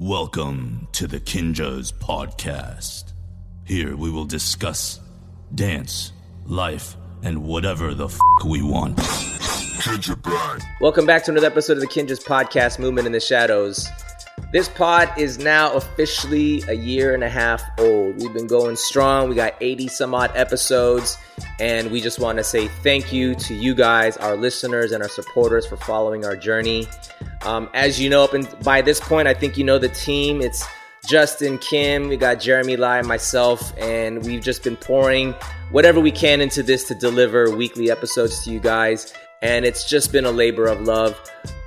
[0.00, 3.14] Welcome to the Kinjaz Podcast.
[3.64, 5.00] Here we will discuss
[5.52, 6.12] dance,
[6.46, 8.16] life, and whatever the f
[8.46, 8.96] we want.
[10.80, 13.88] Welcome back to another episode of the Kinjaz Podcast, Movement in the Shadows.
[14.52, 18.22] This pod is now officially a year and a half old.
[18.22, 19.28] We've been going strong.
[19.28, 21.18] We got 80 some odd episodes,
[21.58, 25.08] and we just want to say thank you to you guys, our listeners, and our
[25.08, 26.86] supporters for following our journey.
[27.42, 30.40] Um, as you know, up and by this point, I think you know the team.
[30.40, 30.64] It's
[31.06, 35.32] Justin, Kim, we got Jeremy Lai, myself, and we've just been pouring
[35.70, 39.14] whatever we can into this to deliver weekly episodes to you guys.
[39.40, 41.18] And it's just been a labor of love.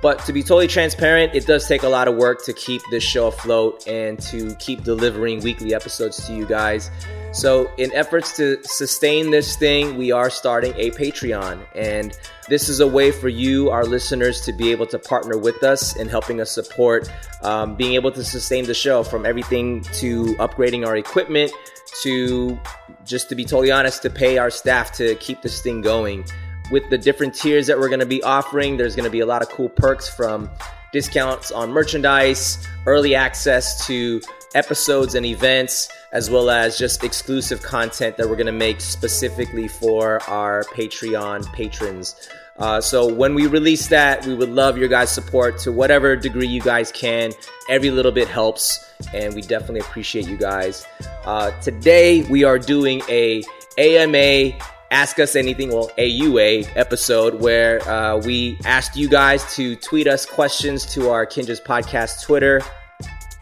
[0.02, 3.02] But to be totally transparent, it does take a lot of work to keep this
[3.02, 6.90] show afloat and to keep delivering weekly episodes to you guys.
[7.32, 11.64] So, in efforts to sustain this thing, we are starting a Patreon.
[11.74, 12.16] And
[12.48, 15.96] this is a way for you, our listeners, to be able to partner with us
[15.96, 17.10] in helping us support
[17.42, 21.50] um, being able to sustain the show from everything to upgrading our equipment
[22.02, 22.58] to
[23.04, 26.24] just to be totally honest, to pay our staff to keep this thing going.
[26.70, 29.26] With the different tiers that we're going to be offering, there's going to be a
[29.26, 30.50] lot of cool perks from
[30.92, 34.20] discounts on merchandise, early access to
[34.54, 39.68] episodes and events, as well as just exclusive content that we're going to make specifically
[39.68, 42.28] for our Patreon patrons.
[42.58, 46.46] Uh, so when we release that, we would love your guys' support to whatever degree
[46.46, 47.32] you guys can.
[47.68, 50.86] Every little bit helps, and we definitely appreciate you guys.
[51.24, 53.42] Uh, today we are doing a
[53.78, 54.56] AMA
[54.90, 60.26] Ask Us Anything, well, AUA episode where uh, we asked you guys to tweet us
[60.26, 62.60] questions to our Kinjaz Podcast Twitter.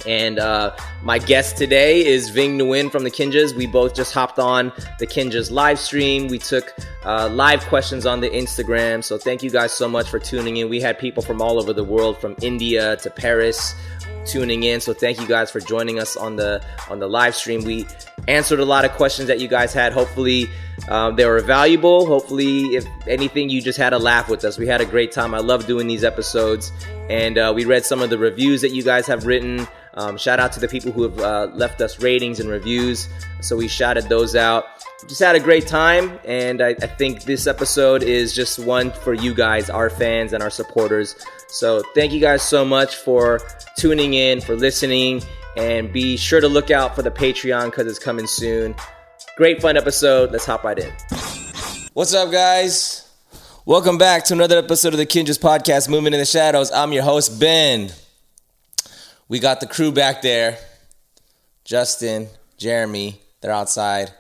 [0.06, 3.55] And uh, my guest today is Vinh Nguyen from the Kinjaz.
[3.55, 6.29] We both just hopped on the Kinjaz live stream.
[6.29, 9.05] We took uh, live questions on the Instagram.
[9.05, 10.69] So thank you guys so much for tuning in.
[10.69, 13.75] We had people from all over the world, from India to Paris,
[14.25, 14.81] tuning in.
[14.81, 17.65] So thank you guys for joining us on the on the live stream.
[17.65, 17.87] We
[18.28, 19.93] answered a lot of questions that you guys had.
[19.93, 20.48] Hopefully
[20.89, 22.06] um, they were valuable.
[22.06, 24.59] Hopefully, if anything, you just had a laugh with us.
[24.59, 25.34] We had a great time.
[25.34, 26.72] I love doing these episodes,
[27.09, 29.66] and uh, we read some of the reviews that you guys have written.
[29.95, 33.09] Um, shout out to the people who have uh, left us ratings and reviews.
[33.41, 34.65] So we shouted those out.
[35.09, 39.15] Just had a great time, and I, I think this episode is just one for
[39.15, 41.17] you guys, our fans and our supporters.
[41.49, 43.41] So thank you guys so much for
[43.78, 45.23] tuning in, for listening,
[45.56, 48.75] and be sure to look out for the Patreon because it's coming soon.
[49.37, 50.33] Great fun episode.
[50.33, 50.93] Let's hop right in.
[51.95, 53.09] What's up, guys?
[53.65, 56.71] Welcome back to another episode of the Kinjaz Podcast, Movement in the Shadows.
[56.72, 57.91] I'm your host, Ben.
[59.30, 60.58] We got the crew back there
[61.64, 62.26] Justin,
[62.58, 64.10] Jeremy, they're outside.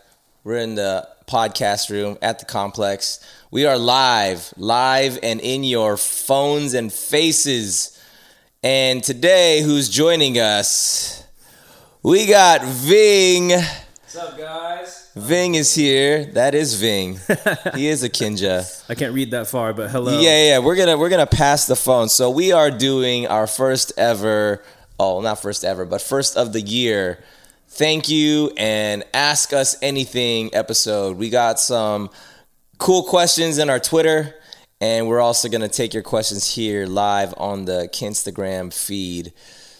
[0.44, 3.18] We're in the podcast room at the complex.
[3.50, 8.00] We are live, live and in your phones and faces.
[8.62, 11.24] And today, who's joining us?
[12.04, 13.48] We got Vinh.
[13.48, 15.10] What's up, guys?
[15.16, 16.26] Vinh is here.
[16.26, 17.18] That is Vinh.
[17.76, 18.84] he is a Kinja.
[18.88, 20.20] I can't read that far, but hello.
[20.20, 20.58] Yeah, yeah.
[20.60, 22.08] We're gonna we're gonna pass the phone.
[22.08, 24.62] So we are doing our first ever.
[25.02, 27.24] Oh, not first ever, but first of the year.
[27.68, 31.16] Thank you and ask us anything episode.
[31.16, 32.10] We got some
[32.76, 34.34] cool questions in our Twitter,
[34.78, 39.32] and we're also gonna take your questions here live on the Kinstagram feed.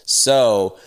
[0.05, 0.77] So.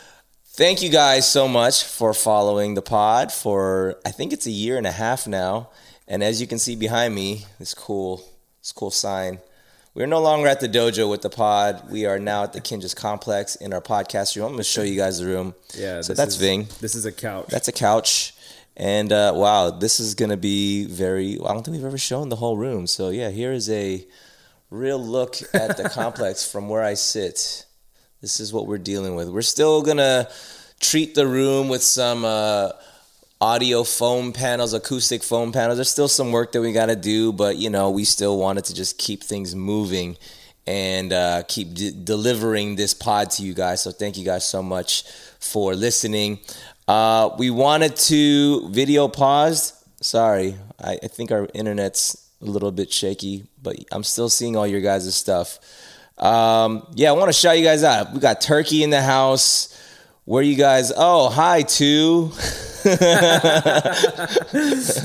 [0.56, 4.78] Thank you guys so much for following the pod for I think it's a year
[4.78, 5.70] and a half now.
[6.06, 8.22] And as you can see behind me, this cool
[8.60, 9.40] this cool sign.
[9.94, 11.88] We're no longer at the dojo with the pod.
[11.88, 14.46] We are now at the Kinjaz complex in our podcast room.
[14.46, 15.54] I'm gonna show you guys the room.
[15.72, 16.00] Yeah.
[16.00, 16.78] So that's is, Vinh.
[16.80, 17.46] This is a couch.
[17.48, 18.34] That's a couch.
[18.76, 22.34] And uh, wow, this is gonna be very I don't think we've ever shown the
[22.34, 22.88] whole room.
[22.88, 24.04] So yeah, here is a
[24.68, 27.64] real look at the complex from where I sit.
[28.20, 29.28] This is what we're dealing with.
[29.28, 30.28] We're still gonna
[30.80, 32.70] treat the room with some uh,
[33.44, 35.76] audio foam panels, acoustic foam panels.
[35.76, 38.64] There's still some work that we got to do, but you know, we still wanted
[38.64, 40.16] to just keep things moving
[40.66, 41.74] and uh, keep
[42.06, 43.82] delivering this pod to you guys.
[43.82, 45.02] So thank you guys so much
[45.40, 46.38] for listening.
[46.88, 49.74] Uh, we wanted to video paused.
[50.00, 54.66] Sorry, I, I think our internet's a little bit shaky, but I'm still seeing all
[54.66, 55.58] your guys' stuff.
[56.16, 58.14] Um, yeah, I want to shout you guys out.
[58.14, 59.78] We got turkey in the house.
[60.24, 60.90] Where you guys?
[60.96, 62.30] Oh, hi, two.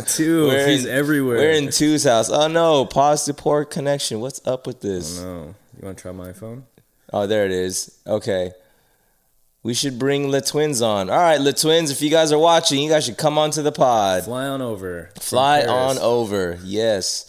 [0.07, 0.47] Two.
[0.47, 1.37] We're He's in- everywhere.
[1.37, 2.29] We're in two's house.
[2.29, 4.19] Oh no, pause to poor connection.
[4.19, 5.21] What's up with this?
[5.21, 5.55] No.
[5.79, 6.65] You want to try my phone?
[7.13, 7.97] Oh, there it is.
[8.05, 8.51] Okay.
[9.63, 11.09] We should bring the twins on.
[11.09, 13.71] All right, the twins, if you guys are watching, you guys should come onto the
[13.71, 14.23] pod.
[14.25, 15.09] Fly on over.
[15.19, 16.59] Fly on over.
[16.63, 17.25] Yes.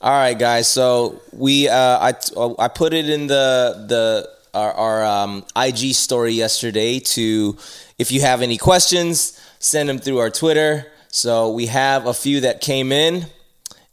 [0.00, 0.66] All right, guys.
[0.68, 2.12] So we, uh, I,
[2.58, 7.56] I put it in the the our, our um, IG story yesterday to
[7.98, 10.86] if you have any questions, send them through our Twitter.
[11.08, 13.26] So we have a few that came in,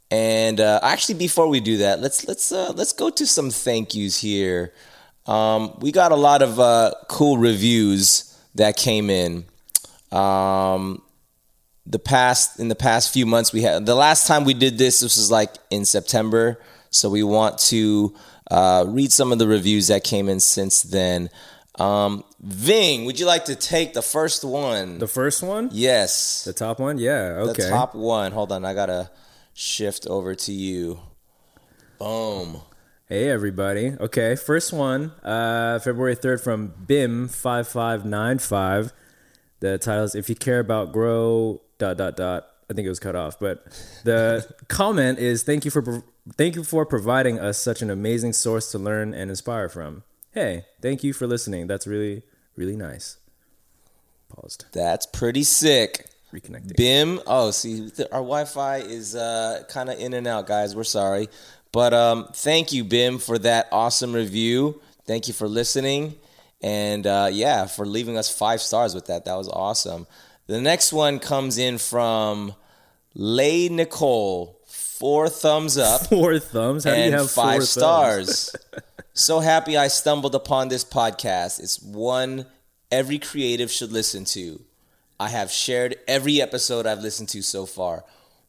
[0.10, 3.94] and uh, actually before we do that, let's let's uh, let's go to some thank
[3.94, 4.74] yous here.
[5.26, 9.46] Um, we got a lot of uh, cool reviews that came in.
[10.12, 11.04] Um,
[11.86, 15.00] the past in the past few months we had the last time we did this
[15.00, 16.62] this was like in september
[16.92, 18.14] so we want to
[18.50, 21.30] uh, read some of the reviews that came in since then
[21.75, 25.69] um, vinh would you like to take the first one The first one?
[25.72, 26.98] yes The top one?
[26.98, 27.63] Yeah, okay.
[27.63, 29.10] the top one hold on i gotta
[29.54, 31.00] shift over to you
[31.98, 32.62] boom
[33.12, 33.94] Hey everybody.
[34.00, 38.92] Okay, first one, uh, February 3rd from BIM5595.
[39.62, 42.46] The title is If You Care About Grow dot dot dot.
[42.69, 43.66] I think it was cut off, but
[44.04, 46.04] the comment is thank you for
[46.36, 50.04] thank you for providing us such an amazing source to learn and inspire from.
[50.31, 51.68] Hey, thank you for listening.
[51.68, 52.24] That's really
[52.56, 53.18] really nice.
[54.30, 54.66] Paused.
[54.71, 56.75] that's pretty sick Reconnecting.
[56.75, 57.19] Bim.
[57.25, 60.75] Oh, see, our Wi-Fi is uh, kind of in and out, guys.
[60.75, 61.27] We're sorry,
[61.71, 64.80] but um, thank you, Bim, for that awesome review.
[65.07, 66.15] Thank you for listening,
[66.62, 69.25] and uh, yeah, for leaving us five stars with that.
[69.25, 70.06] That was awesome.
[70.45, 72.54] The next one comes in from
[73.15, 74.59] Lay Nicole.
[75.00, 76.84] Four thumbs up Four thumbs.
[76.84, 78.54] How do you and have five stars.
[79.13, 81.62] so happy I stumbled upon this podcast.
[81.62, 82.46] It's one
[82.92, 84.60] every creative should listen to.
[85.18, 88.04] I have shared every episode I've listened to so far.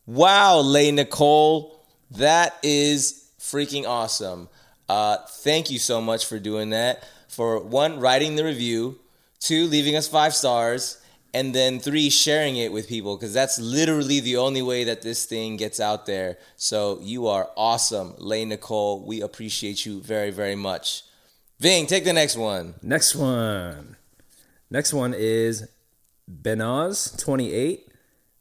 [0.07, 1.81] Wow, Lay Nicole,
[2.11, 4.49] that is freaking awesome.
[4.89, 7.05] Uh, thank you so much for doing that.
[7.29, 8.99] For one, writing the review,
[9.39, 11.00] two, leaving us five stars,
[11.33, 15.25] and then three, sharing it with people because that's literally the only way that this
[15.27, 16.39] thing gets out there.
[16.57, 19.05] So you are awesome, Lay Nicole.
[19.07, 21.03] We appreciate you very, very much.
[21.63, 22.75] Vinh, take the next one.
[22.83, 23.97] Next one.
[24.71, 25.69] Next one is
[26.31, 27.81] Benaz28.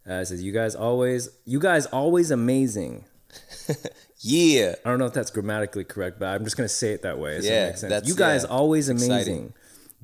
[0.07, 3.05] Uh, says, "You guys always, you guys always amazing."
[4.21, 4.75] Yeah.
[4.83, 7.39] I don't know if that's grammatically correct, but I'm just gonna say it that way.
[7.39, 7.89] So Yeah, it makes sense.
[7.89, 9.11] that's- you guys yeah, always amazing.
[9.13, 9.53] exciting.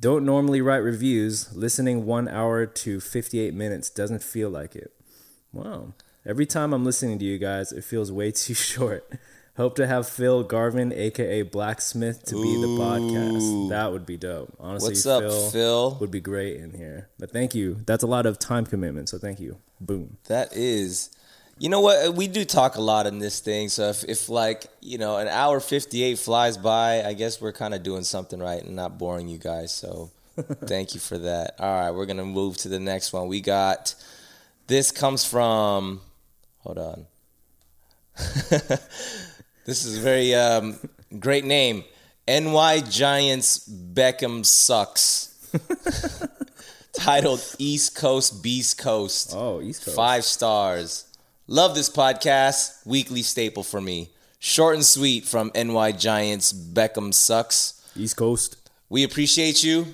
[0.05, 1.51] Don't normally write reviews.
[1.55, 4.91] Listening one hour to 58 minutes doesn't feel like it.
[5.51, 5.93] Wow.
[6.23, 9.11] Every time I'm listening to you guys, it feels way too short.
[9.57, 13.69] Hope to have Phil Garvin, aka Blacksmith, to be the podcast.
[13.69, 14.55] That would be dope.
[14.59, 15.97] Honestly, What's up, Phil?
[15.99, 17.09] would be great in here.
[17.17, 17.77] But thank you.
[17.87, 19.57] That's a lot of time commitment, so thank you.
[19.81, 20.17] Boom.
[20.27, 21.09] That is.
[21.57, 22.15] You know what?
[22.15, 23.69] We do talk a lot in this thing.
[23.69, 27.73] So if, if like, you know, an hour 58 flies by, I guess we're kind
[27.73, 29.73] of doing something right and not boring you guys.
[29.73, 30.11] So
[30.65, 31.55] thank you for that.
[31.59, 33.27] All right, we're going to move to the next one.
[33.27, 33.95] We got
[34.67, 36.01] this comes from
[36.65, 37.05] Hold on.
[39.65, 40.79] this is a very um,
[41.19, 41.83] great name.
[42.27, 45.31] NY Giants Beckham sucks.
[46.93, 49.33] Titled East Coast Beast Coast.
[49.35, 49.95] Oh, East Coast.
[49.95, 51.05] Five stars.
[51.47, 52.83] Love this podcast.
[52.87, 54.09] Weekly staple for me.
[54.39, 56.51] Short and sweet from NY Giants.
[56.51, 57.87] Beckham sucks.
[57.95, 58.57] East Coast.
[58.89, 59.85] We appreciate you.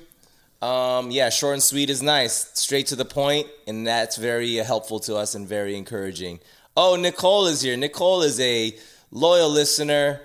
[0.62, 2.52] Um, yeah, short and sweet is nice.
[2.54, 6.40] Straight to the point, and that's very helpful to us and very encouraging.
[6.78, 7.76] Oh, Nicole is here.
[7.76, 8.74] Nicole is a
[9.12, 10.22] loyal listener,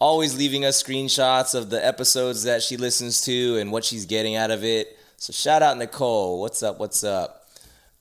[0.00, 4.36] always leaving us screenshots of the episodes that she listens to and what she's getting
[4.36, 4.96] out of it.
[5.16, 6.40] So shout out Nicole.
[6.40, 6.78] What's up?
[6.78, 7.48] What's up?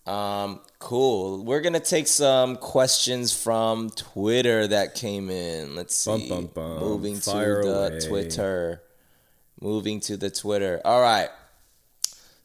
[0.05, 1.43] Um, cool.
[1.43, 5.75] We're gonna take some questions from Twitter that came in.
[5.75, 6.27] Let's see.
[6.29, 6.79] bum, bum.
[6.79, 7.89] Moving Fire to away.
[7.99, 8.81] the Twitter.
[9.59, 10.81] Moving to the Twitter.
[10.85, 11.29] All right.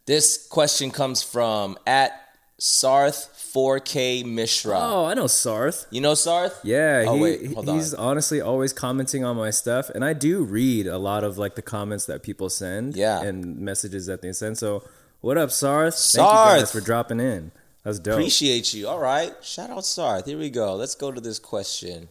[0.06, 2.12] This question comes from at
[2.60, 4.78] Sarth 4K Mishra.
[4.80, 5.86] Oh, I know Sarth.
[5.90, 6.54] You know Sarth?
[6.64, 8.04] Yeah, Oh he, wait, hold he's on.
[8.10, 11.62] honestly always commenting on my stuff, and I do read a lot of like the
[11.62, 13.20] comments that people send, Yeah.
[13.22, 14.58] and messages that they send.
[14.58, 14.82] So,
[15.20, 15.94] what up, Sarth?
[16.12, 16.58] Thank you Sarth!
[16.60, 17.52] guys for dropping in.
[17.84, 18.14] That's dope.
[18.14, 18.88] Appreciate you.
[18.88, 19.32] All right.
[19.42, 20.26] Shout out Sarth.
[20.26, 20.74] Here we go.
[20.74, 22.08] Let's go to this question.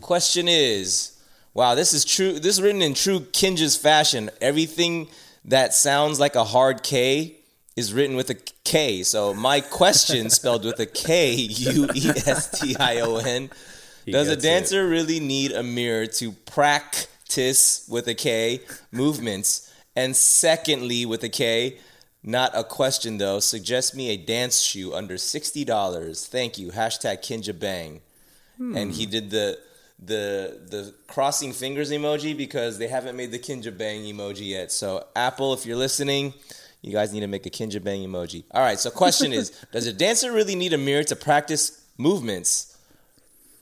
[0.00, 1.18] Question is
[1.54, 2.38] wow, this is true.
[2.38, 4.30] This is written in true Kinjaz fashion.
[4.40, 5.08] Everything
[5.44, 7.36] that sounds like a hard K
[7.76, 9.02] is written with a K.
[9.02, 13.50] So my question spelled with a K U E S T I O N.
[14.06, 14.48] Does a gets it.
[14.48, 19.72] dancer really need a mirror to practice with a K movements?
[19.94, 21.78] And secondly, with a K,
[22.22, 26.26] not a question though, suggest me a dance shoe under sixty dollars.
[26.26, 26.70] Thank you.
[26.70, 28.00] Hashtag Kinja Bang.
[28.58, 29.58] And he did the
[29.98, 34.70] the the crossing fingers emoji because they haven't made the Kinja Bang emoji yet.
[34.70, 36.34] So Apple, if you're listening,
[36.80, 38.44] you guys need to make a Kinja Bang emoji.
[38.50, 38.78] All right.
[38.78, 42.76] So question is, does a dancer really need a mirror to practice movements?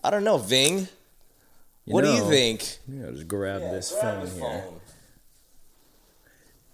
[0.03, 0.89] I don't know, Vinh.
[1.85, 2.79] what do you know, think?
[2.89, 4.65] Yeah, just grab this Grab phone the here.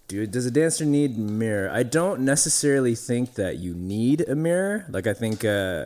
[0.07, 1.69] Dude, does a dancer need mirror?
[1.69, 4.85] I don't necessarily think that you need a mirror.
[4.89, 5.85] Like I think uh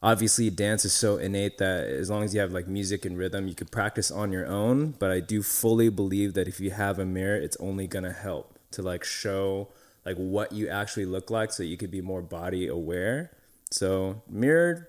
[0.00, 3.48] obviously dance is so innate that as long as you have like music and rhythm,
[3.48, 7.00] you could practice on your own, but I do fully believe that if you have
[7.00, 9.68] a mirror, it's only to help to like show
[10.06, 13.32] like what you actually look like so you could be more body aware.
[13.70, 14.88] So, mirror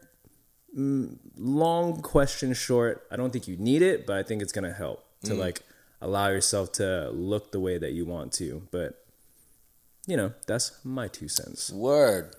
[0.77, 4.73] mm, long question short, I don't think you need it, but I think it's to
[4.73, 5.61] help to like
[6.01, 8.68] allow yourself to look the way that you want to.
[8.72, 9.03] But
[10.08, 11.72] you know, that's my two cents.
[11.72, 12.34] Word.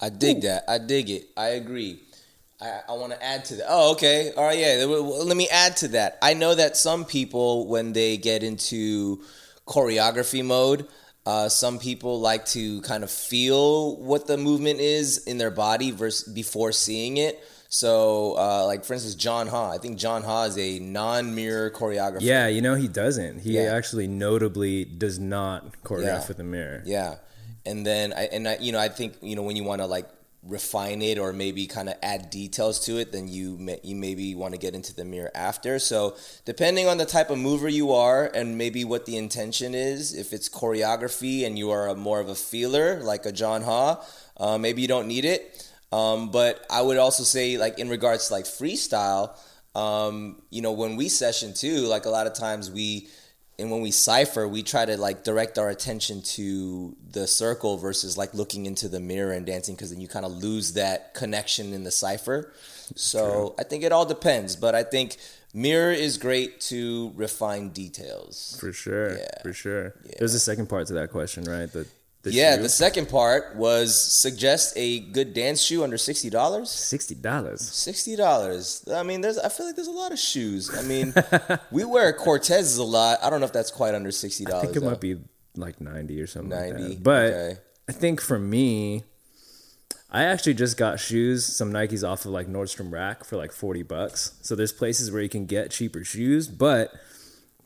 [0.00, 0.64] I dig that.
[0.66, 1.28] I dig it.
[1.36, 2.00] I agree.
[2.60, 3.66] I, I want to add to that.
[3.68, 4.32] Oh, okay.
[4.36, 4.58] All right.
[4.58, 4.84] Yeah.
[4.84, 6.18] Let me add to that.
[6.22, 9.22] I know that some people, when they get into
[9.66, 10.88] choreography mode,
[11.24, 15.90] uh, some people like to kind of feel what the movement is in their body
[15.90, 17.44] versus before seeing it.
[17.74, 19.70] So, uh, like for instance, John Ha.
[19.70, 22.18] I think John Ha is a non-mirror choreographer.
[22.20, 23.38] Yeah, you know he doesn't.
[23.38, 23.74] He Yeah.
[23.74, 26.28] actually notably does not choreograph Yeah.
[26.28, 26.82] with a mirror.
[26.84, 27.14] Yeah,
[27.64, 29.86] and then I and I, you know I think you know when you want to
[29.86, 30.06] like
[30.42, 34.34] refine it or maybe kind of add details to it, then you may, you maybe
[34.34, 35.78] want to get into the mirror after.
[35.78, 36.14] So
[36.44, 40.34] depending on the type of mover you are and maybe what the intention is, if
[40.34, 44.04] it's choreography and you are a, more of a feeler like a John Ha,
[44.36, 45.71] uh, maybe you don't need it.
[45.92, 49.36] Um, but I would also say like in regards to like freestyle,
[49.74, 53.08] um, you know when we session too, like a lot of times we
[53.58, 58.16] and when we cipher we try to like direct our attention to the circle versus
[58.16, 61.74] like looking into the mirror and dancing because then you kind of lose that connection
[61.74, 62.52] in the cipher
[62.96, 65.18] so i think it all depends but i think
[65.54, 69.18] mirror is great to refine details For sure.
[69.18, 69.42] Yeah.
[69.42, 69.94] For sure.
[70.18, 71.70] There's a second part to that question, right?
[71.70, 71.86] The
[72.30, 72.62] yeah shoe?
[72.62, 77.60] the second part was suggest a good dance shoe under $60 sixty dollars.
[77.60, 78.84] Sixty dollars.
[78.92, 79.38] I mean, there's.
[79.38, 80.70] I feel like there's a lot of shoes.
[80.76, 81.14] I mean,
[81.70, 83.18] we wear Cortezes a lot.
[83.22, 84.64] I don't know if that's quite under sixty dollars.
[84.64, 85.18] I think it might be
[85.56, 87.02] like ninety or something like 90, that.
[87.02, 87.60] But okay.
[87.88, 89.04] I think for me,
[90.10, 93.82] I actually just got shoes, some Nikes off of like Nordstrom Rack for like forty
[93.82, 94.34] bucks.
[94.42, 96.92] So there's places where you can get cheaper shoes, but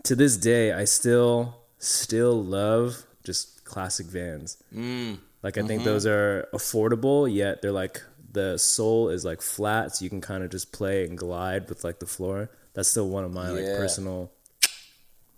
[0.04, 4.56] to this day, I still still love just classic Vans.
[4.74, 5.18] Mm.
[5.42, 5.84] Like I think Mm-hmm.
[5.84, 8.00] those are affordable, yet they're like
[8.32, 11.84] the sole is like flat, so you can kind of just play and glide with
[11.84, 12.48] like the floor.
[12.74, 14.32] That's still one of my like personal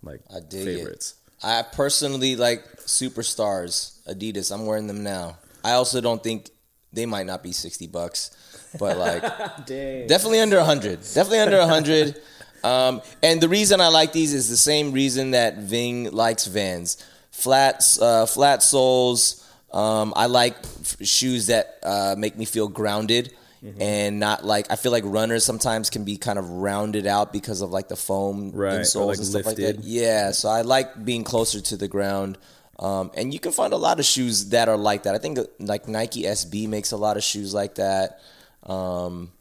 [0.01, 1.15] like I dig favorites.
[1.41, 1.45] it.
[1.45, 4.51] I personally like Superstars Adidas.
[4.53, 5.37] I'm wearing them now.
[5.63, 6.49] I also don't think
[6.91, 8.31] they might not be sixty bucks,
[8.79, 9.21] but like
[9.65, 10.99] definitely under hundred.
[11.13, 12.19] Definitely under hundred.
[12.61, 16.97] Um, and the reason I like these is the same reason that Vinh likes Vans.
[17.31, 19.45] Flat, uh, flat soles.
[19.71, 23.33] Um, I like f- shoes that uh, make me feel grounded
[23.77, 27.59] and not like I feel like runners sometimes can be kind of rounded out because
[27.61, 29.79] of like the foam Right, insoles like, and stuff like that.
[29.83, 32.37] Yeah, so I like being closer to the ground.
[32.79, 35.13] Um, and you can find a lot of shoes that are like that.
[35.13, 38.21] I think like Nike SB makes a lot of shoes like that.
[38.63, 39.31] Um,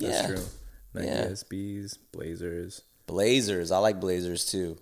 [0.00, 0.26] That's yeah.
[0.26, 0.44] true.
[0.94, 1.24] Nike Yeah.
[1.26, 2.82] SBs, Blazers.
[3.06, 3.70] Blazers.
[3.70, 4.76] I like Blazers too.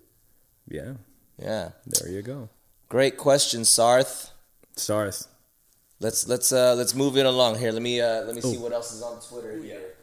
[0.69, 0.95] Yeah,
[1.39, 1.73] Yeah.
[1.87, 2.49] there you go.
[2.89, 4.31] Great question, Sarth.
[4.77, 5.27] Sarth.
[5.99, 7.73] Let's let's uh let's move it along here.
[7.73, 9.95] Let me uh let me see what else is on Twitter here.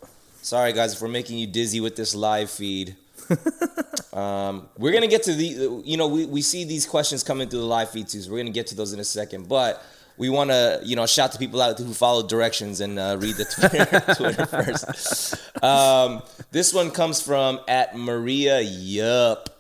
[0.42, 2.98] Sorry guys if we're making you dizzy with this live feed.
[4.14, 7.62] um, we're gonna get to the you know we, we see these questions coming through
[7.62, 9.48] the live feed too, so we're gonna get to those in a second.
[9.48, 9.82] But
[10.18, 13.36] we want to you know shout to people out who follow directions and uh, read
[13.36, 13.86] the Twitter,
[14.16, 15.64] Twitter first.
[15.64, 16.22] Um,
[16.52, 19.53] this one comes from at Maria Yup.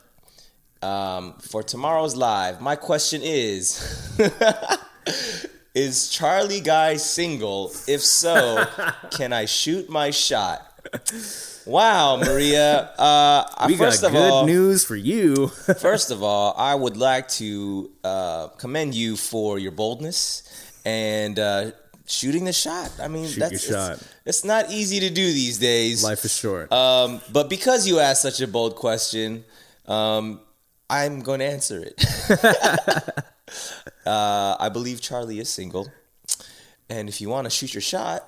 [0.84, 4.12] Um, for tomorrow's live, my question is.
[5.76, 7.72] Is Charlie Guy single?
[7.88, 8.64] If so,
[9.12, 10.62] can I shoot my shot?
[11.66, 12.92] Wow, Maria.
[12.98, 15.48] Uh, We first got of good all, news for you.
[15.80, 20.44] first of all, I would like to uh, commend you for your boldness
[20.86, 21.72] and uh,
[22.06, 22.92] shooting the shot.
[23.02, 26.04] I mean, Shoot that's it's- It's, not easy to do these days.
[26.04, 26.72] Life is short.
[26.72, 29.44] Um, but because you asked such a bold question,
[29.88, 30.40] um,
[30.94, 31.96] I'm going to answer it.
[34.06, 35.88] uh, I believe Charlie is single,
[36.90, 38.24] and if you want to shoot your shot,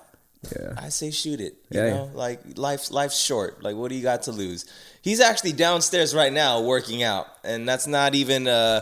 [0.55, 0.73] yeah.
[0.77, 1.55] I say shoot it.
[1.69, 3.63] You Yeah, know, like life's life's short.
[3.63, 4.65] Like, what do you got to lose?
[5.01, 8.47] He's actually downstairs right now working out, and that's not even.
[8.47, 8.81] Uh,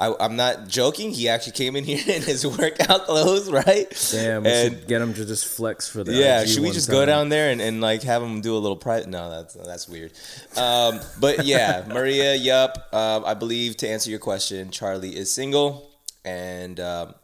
[0.00, 1.10] I, I'm not joking.
[1.10, 3.86] He actually came in here in his workout clothes, right?
[4.10, 6.70] Damn, we and should get him to just flex for the yeah, IG should we
[6.70, 6.96] just time.
[6.96, 9.08] go down there and, and like have him do a little private?
[9.08, 10.12] No, that's that's weird.
[10.56, 12.88] Um, but yeah, Maria, yup.
[12.92, 15.90] Um, I believe to answer your question, Charlie is single
[16.24, 17.14] and um,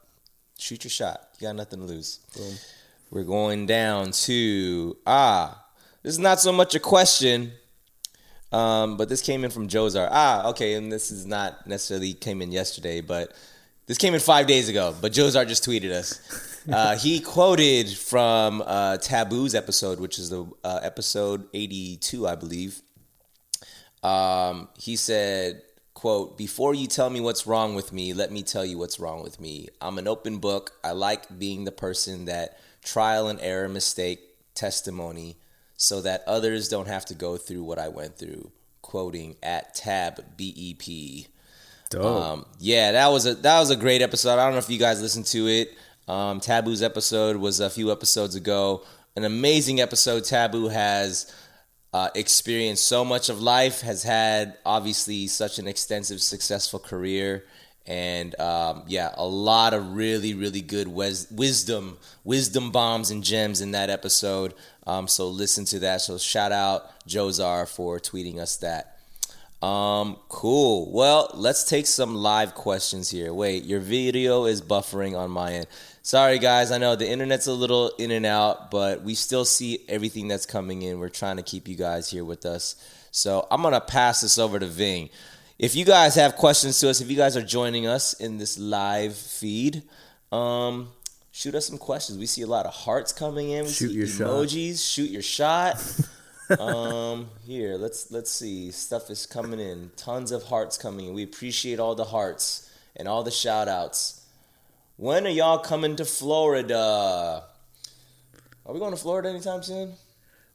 [0.59, 1.28] shoot your shot.
[1.38, 2.21] You got nothing to lose.
[3.11, 5.62] We're going down to ah.
[6.02, 7.52] This is not so much a question,
[8.52, 10.08] Um, but this came in from Jozar.
[10.10, 13.32] Ah, okay, and this is not necessarily came in yesterday, but
[13.86, 14.94] this came in five days ago.
[15.00, 16.52] But Jozar just tweeted us.
[16.68, 22.82] Uh, he quoted from uh, Taboo's episode, which is the uh, episode 82, I believe.
[24.02, 25.62] Um, he said,
[25.94, 29.22] quote, before you tell me what's wrong with me, let me tell you what's wrong
[29.22, 29.68] with me.
[29.80, 30.72] I'm an open book.
[30.82, 34.20] I like being the person that trial and error, mistake,
[34.54, 35.36] testimony,
[35.76, 38.50] so that others don't have to go through what I went through.
[38.83, 41.26] Quoting at Tab BEP.
[42.06, 44.33] Um, yeah, that was a that was a great episode.
[44.33, 45.76] I don't know if you guys listened to it.
[46.09, 48.85] Um, Taboo's episode was a few episodes ago.
[49.16, 50.25] An amazing episode.
[50.25, 51.33] Taboo has
[51.92, 57.45] uh, experienced so much of life, has had obviously such an extensive, successful career,
[57.87, 63.61] and um, yeah, a lot of really, really good wis- wisdom, wisdom bombs and gems
[63.61, 64.54] in that episode.
[64.87, 66.00] Um, so listen to that.
[66.00, 68.97] So shout out Jozar for tweeting us that.
[69.62, 70.93] Um, cool.
[70.93, 73.33] Well, let's take some live questions here.
[73.33, 75.66] Wait, your video is buffering on my end.
[76.02, 76.71] Sorry, guys.
[76.71, 80.47] I know the internet's a little in and out, but we still see everything that's
[80.47, 81.00] coming in.
[81.00, 82.76] We're trying to keep you guys here with us.
[83.11, 85.11] So I'm going to pass this over to Vinh.
[85.59, 88.59] If you guys have questions to us, if you guys are joining us in this
[88.59, 89.83] live feed,
[90.31, 90.90] um,
[91.37, 92.19] shoot us some questions.
[92.19, 93.66] We see a lot of hearts coming in.
[93.66, 94.26] We Shoot see your shot.
[94.28, 94.93] emojis.
[94.93, 95.76] Shoot your shot.
[96.59, 98.71] um, here, let's let's see.
[98.71, 99.90] Stuff is coming in.
[99.97, 101.14] Tons of hearts coming in.
[101.14, 104.23] We appreciate all the hearts and all the shout outs.
[104.97, 107.45] When are y'all coming to Florida?
[108.64, 109.93] Are we going to Florida anytime soon?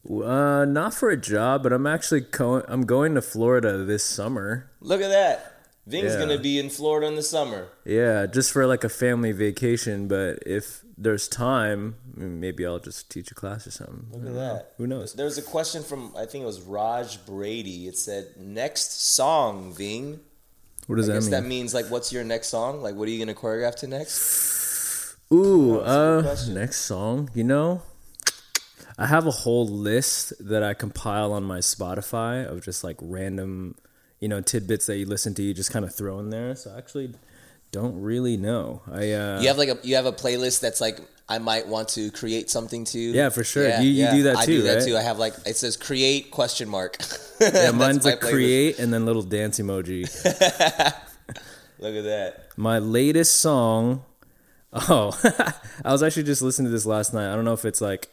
[0.09, 4.71] Uh, not for a job, but I'm actually co- I'm going to Florida this summer.
[4.81, 5.60] Look at that.
[5.89, 6.19] Vinh's Yeah.
[6.19, 7.69] gonna be in Florida in the summer.
[7.85, 10.07] Yeah, just for like a family vacation.
[10.07, 14.05] But if there's time, maybe I'll just teach a class or something.
[14.11, 14.73] Look at that.
[14.77, 15.13] Who knows?
[15.13, 17.87] There was a question from I think it was Raj Brady.
[17.87, 20.19] It said next song, Vinh.
[20.87, 21.31] What does I that guess mean?
[21.31, 22.81] that means like what's your next song?
[22.83, 25.15] Like what are you gonna choreograph to next?
[25.33, 27.29] Ooh, uh, next song.
[27.33, 27.81] You know,
[28.97, 33.75] I have a whole list that I compile on my Spotify of just like random,
[34.21, 35.43] you know, tidbits that you listen to.
[35.43, 36.55] You just kind of throw in there.
[36.55, 37.13] So I actually
[37.71, 38.81] don't really know.
[38.89, 41.87] I uh, You have like a you have a playlist that's like I might want
[41.89, 42.99] to create something to.
[42.99, 43.67] Yeah, for sure.
[43.79, 44.85] You- you do that I too, do that right?
[44.85, 44.97] too.
[44.97, 46.97] I have like it says create question mark.
[47.41, 48.29] yeah, mine's like playlist.
[48.31, 50.03] create and then little dance emoji.
[51.79, 52.47] Look at that.
[52.57, 54.03] My latest song.
[54.73, 55.17] Oh,
[55.83, 57.31] I was actually just listening to this last night.
[57.31, 58.09] I don't know if it's like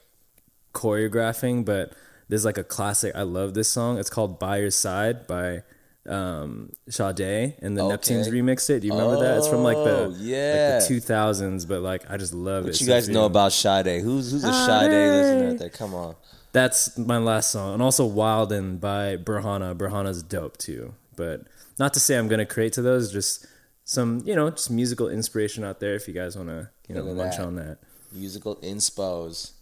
[0.75, 1.93] choreographing, but
[2.29, 3.15] there's like a classic.
[3.15, 3.99] I love this song.
[3.99, 5.63] It's called "By Your Side" by
[6.09, 7.97] um, Sade, and the Okay.
[7.97, 8.81] Neptunes remixed it.
[8.81, 9.39] Do you remember that?
[9.39, 10.79] It's from like the Oh, yeah.
[10.81, 12.69] like the 2000s, but like I just love it.
[12.69, 14.03] What you guys if know about Sade?
[14.03, 15.69] Who's who's a Sade listener out there?
[15.71, 16.15] Come on.
[16.53, 19.77] That's my last song, and also "Wilden" by Burhana.
[19.77, 21.43] Burhana's dope too, but
[21.79, 23.13] not to say I'm gonna create to those.
[23.13, 23.47] Just
[23.85, 25.95] some, you know, just musical inspiration out there.
[25.95, 27.47] If you guys want to, you know, Look at munch that.
[27.47, 27.79] on that.
[28.13, 29.53] Musical inspos.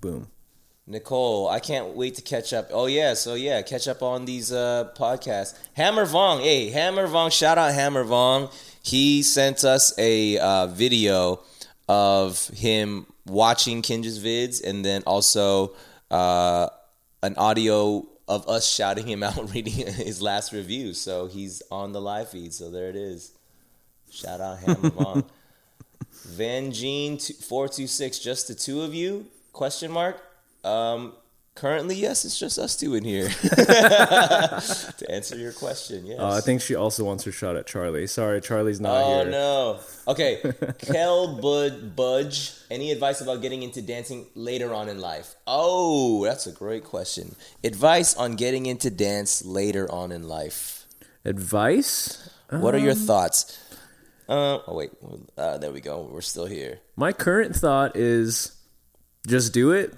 [0.00, 0.26] Boom.
[0.86, 2.68] Nicole, I can't wait to catch up.
[2.70, 5.58] Oh yeah, so yeah, catch up on these uh, podcasts.
[5.72, 8.52] Hammer Vong, hey Hammer Vong, shout out Hammer Vong.
[8.82, 11.40] He sent us a uh, video
[11.88, 15.74] of him watching Kinjaz vids, and then also
[16.10, 16.68] uh,
[17.22, 20.92] an audio of us shouting him out reading his last review.
[20.92, 22.52] So he's on the live feed.
[22.52, 23.32] So there it is.
[24.10, 25.24] Shout out Hammer Vong.
[26.26, 28.18] Van Gene four two six.
[28.18, 29.26] Just the two of you?
[29.52, 30.20] Question mark.
[30.64, 31.12] Um,
[31.54, 33.28] currently, yes, it's just us two in here.
[34.18, 36.18] to answer your question, yes.
[36.18, 38.06] Uh, I think she also wants her shot at Charlie.
[38.06, 39.26] Sorry, Charlie's not Oh here.
[39.26, 39.80] Oh no.
[40.12, 40.40] Okay,
[40.78, 42.52] Kel Bud Budge.
[42.70, 45.34] Any advice about getting into dancing later on in life?
[45.46, 47.36] Oh, that's a great question.
[47.62, 50.86] Advice on getting into dance later on in life.
[51.24, 52.30] Advice?
[52.50, 53.58] What are Um, your thoughts?
[54.28, 54.90] Uh, oh wait,
[55.36, 56.08] uh, there we go.
[56.10, 56.80] We're still here.
[56.96, 58.52] My current thought is
[59.26, 59.94] just do it.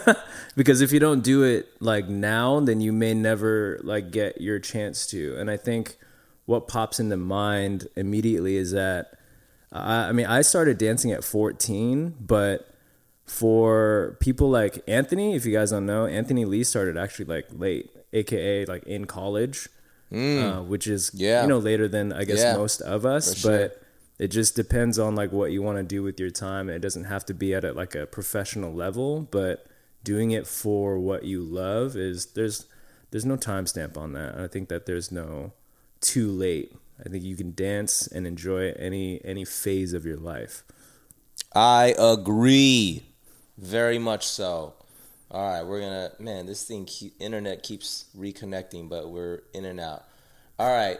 [0.56, 4.58] because if you don't do it like now, then you may never like get your
[4.58, 5.36] chance to.
[5.38, 5.96] And I think
[6.46, 9.12] what pops into mind immediately is that
[9.72, 12.68] I, I mean, I started dancing at 14, but
[13.26, 17.90] for people like Anthony, if you guys don't know, Anthony Lee started actually like late,
[18.12, 19.68] aka like in college,
[20.12, 21.20] uh, which is Mm.
[21.20, 21.42] Yeah.
[21.42, 23.36] you know later than I guess Yeah, most of us.
[23.38, 23.70] sure.
[24.24, 26.70] It just depends on like what you want to do with your time.
[26.70, 29.66] It doesn't have to be at a, like a professional level, but
[30.02, 32.64] doing it for what you love is there's
[33.10, 34.38] there's no timestamp on that.
[34.38, 35.52] I think that there's no
[36.00, 36.74] too late.
[36.98, 40.62] I think you can dance and enjoy any any phase of your life.
[41.54, 43.02] I agree.
[43.58, 44.72] Very much so.
[45.30, 46.46] All right, we're gonna man.
[46.46, 50.04] This thing, keep, internet keeps reconnecting, but we're in and out.
[50.58, 50.98] All right,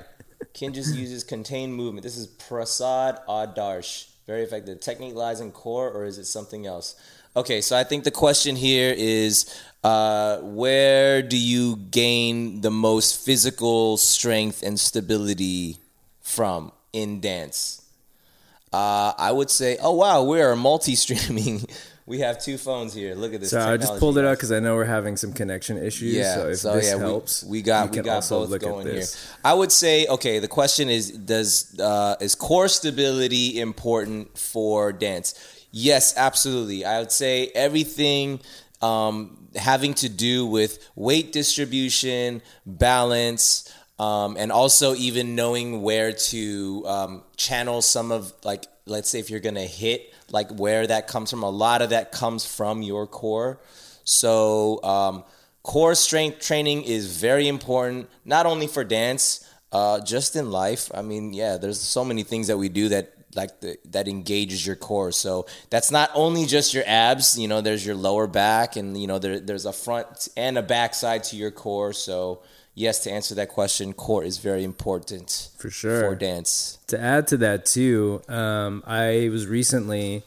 [0.55, 2.03] Kinjaz uses contained movement.
[2.03, 4.09] This is Prasad Adarsh.
[4.27, 4.81] Very effective.
[4.81, 6.97] Technique lies in core, or is it something else?
[7.37, 13.25] Okay, so I think the question here is uh, where do you gain the most
[13.25, 15.79] physical strength and stability
[16.21, 17.83] from in dance?
[18.73, 21.67] Uh, I would say, oh wow, we are multi-streaming.
[22.07, 23.15] we have two phones here.
[23.15, 23.51] Look at this.
[23.51, 26.15] So I just pulled it out because I know we're having some connection issues.
[26.15, 29.05] Yeah, so if so this yeah, helps, we, we got we got both going here.
[29.43, 35.35] I would say, okay, the question is, does uh, is core stability important for dance?
[35.71, 36.85] Yes, absolutely.
[36.85, 38.41] I would say everything
[38.83, 43.73] um, having to do with weight distribution, balance.
[43.97, 49.31] Um, and also even knowing where to um, channel some of like let's say if
[49.31, 51.43] you're gonna hit like where that comes from.
[51.43, 53.61] A lot of that comes from your core.
[54.05, 55.25] So um,
[55.63, 60.91] core strength training is very important not only for dance uh, just in life.
[60.95, 64.65] I mean yeah there's so many things that we do that like the, that engages
[64.65, 65.11] your core.
[65.11, 69.07] So that's not only just your abs you know there's your lower back and you
[69.07, 71.93] know there, there's a front and a back side to your core.
[71.93, 72.43] So
[72.75, 76.01] yes to answer that question core is very important For sure.
[76.01, 80.23] for dance To add to that too, um, I was recently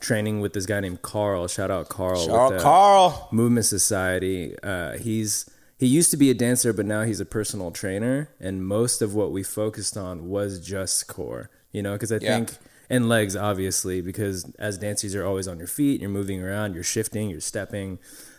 [0.00, 1.46] training with this guy named Carl.
[1.48, 2.26] Shout out Carl.
[2.26, 3.28] Carl, with the Carl.
[3.32, 4.54] Movement Society.
[4.62, 5.48] Uh, he's
[5.78, 9.14] he used to be a dancer, but now he's a personal trainer, and most of
[9.14, 11.50] what we focused on was just core.
[11.72, 12.36] You know, because I Yeah.
[12.36, 16.74] think and legs obviously because as dancers you're always on your feet, you're moving around,
[16.74, 17.98] you're shifting, you're stepping.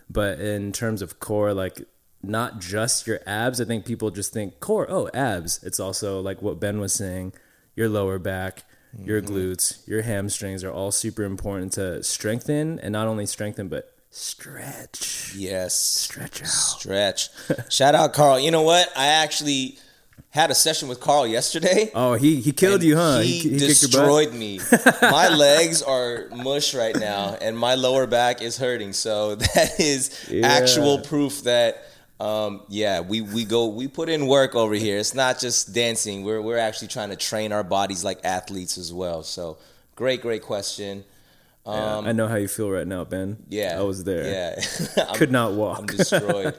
[0.10, 1.82] But in terms of core, like
[2.24, 3.60] not just your abs.
[3.62, 5.62] I think people just think core, oh, abs.
[5.64, 7.34] It's also like what Ben was saying,
[7.76, 8.64] your lower back,
[8.98, 9.34] your Mm-hmm.
[9.36, 15.34] glutes, your hamstrings are all super important to strengthen and not only strengthen but stretch.
[15.36, 15.78] Yes.
[15.78, 16.48] Stretch out.
[16.48, 17.30] Stretch.
[17.70, 18.40] Shout out Carl.
[18.40, 18.90] You know what?
[18.96, 19.78] I actually
[20.32, 21.92] had a session with Carl yesterday.
[21.96, 23.20] Oh, he he killed you, huh?
[23.20, 23.60] He, your butt?
[23.60, 24.60] destroyed me.
[25.02, 28.94] my legs are mush right now, and my lower back is hurting.
[28.94, 30.48] So that is Yeah.
[30.48, 31.84] actual proof that,
[32.22, 35.00] um, yeah, we, we go we put in work over here.
[35.00, 36.24] It's not just dancing.
[36.24, 39.24] We're we're actually trying to train our bodies like athletes as well.
[39.24, 39.58] So
[39.96, 41.04] great, great question.
[41.66, 43.30] Yeah, I know how you feel right now, Ben.
[43.32, 44.26] Um, Yeah, I was there.
[44.26, 45.80] Yeah, Could not walk.
[45.80, 46.54] I'm destroyed.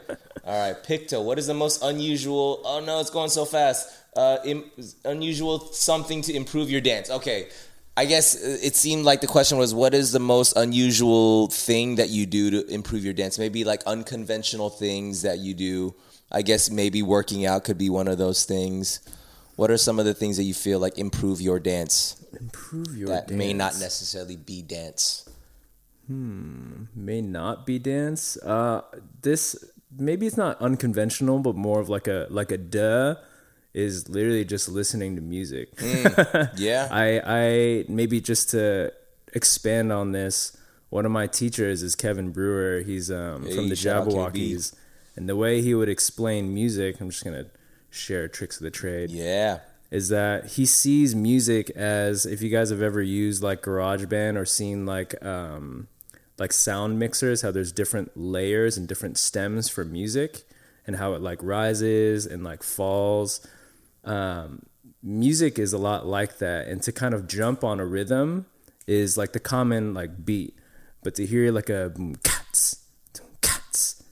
[0.44, 1.24] All right, Picto.
[1.24, 2.60] What is the most unusual?
[2.64, 3.88] Oh no, it's going so fast.
[4.16, 4.70] Uh, Im-
[5.04, 7.08] unusual something to improve your dance.
[7.08, 7.48] Okay,
[7.96, 11.96] I guess uh, it seemed like the question was, what is the most unusual thing
[11.96, 13.38] that you do to improve your dance?
[13.38, 15.94] Maybe like unconventional things that you do.
[16.30, 19.00] I guess maybe working out could be one of those things.
[19.56, 23.08] What are some of the things that you feel like improve your dance Improve your
[23.08, 25.28] that may not necessarily be dance?
[26.06, 28.38] Hmm, may not be dance.
[28.38, 28.82] Uh,
[29.20, 29.54] this
[29.96, 33.16] maybe it's not unconventional, but more of like a like a duh
[33.74, 35.70] is literally just listening to music.
[36.56, 36.88] Yeah.
[36.90, 38.92] I I maybe just to
[39.32, 40.56] expand on this.
[40.90, 42.80] One of my teachers is Kevin Brewer.
[42.80, 44.32] He's um, from the shout out KB.
[44.32, 44.74] Jabbawockeez,
[45.16, 47.46] and the way he would explain music, I'm just gonna
[47.90, 49.58] share tricks of the trade yeah.
[49.90, 54.46] is that he sees music as if you guys have ever used like GarageBand or
[54.46, 55.88] seen like um,
[56.38, 60.42] like sound mixers, how there's different layers and different stems for music,
[60.86, 63.46] and how it like rises and like falls.
[64.04, 64.62] Um,
[65.02, 68.46] music is a lot like that, and to kind of jump on a rhythm
[68.86, 70.56] is like the common like beat,
[71.02, 72.84] but to hear like a cats,
[73.40, 74.02] cats,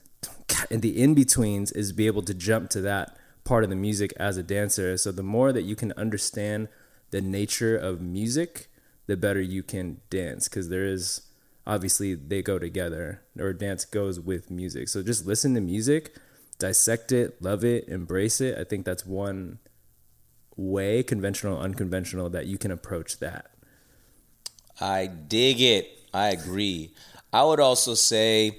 [0.69, 4.13] and the in betweens is be able to jump to that part of the music
[4.17, 4.97] as a dancer.
[4.97, 6.69] So the more that you can understand
[7.09, 8.69] the nature of music,
[9.07, 11.21] the better you can dance because there is
[11.67, 14.87] obviously they go together or dance goes with music.
[14.89, 16.15] So just listen to music,
[16.59, 18.57] dissect it, love it, embrace it.
[18.57, 19.59] I think that's one
[20.69, 23.51] way, conventional, unconventional, that you can approach that.
[24.79, 25.89] I dig it.
[26.13, 26.93] I agree.
[27.31, 28.57] I would also say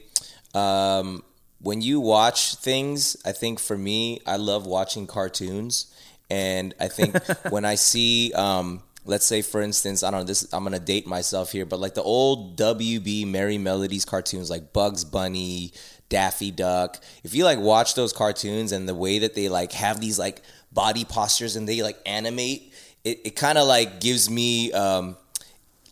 [0.55, 1.23] um,
[1.61, 5.95] when you watch things, I think for me, I love watching cartoons.
[6.31, 7.17] And I think
[7.51, 10.85] when I see, um, let's say, for instance, I don't know, this, I'm going to
[10.85, 15.73] date myself here, but like the old WB Merrie Melodies cartoons like Bugs Bunny,
[16.09, 20.01] Daffy Duck, if you like watch those cartoons and the way that they like have
[20.01, 22.73] these like body postures and they like animate,
[23.05, 25.17] it, it kind of like gives me, um,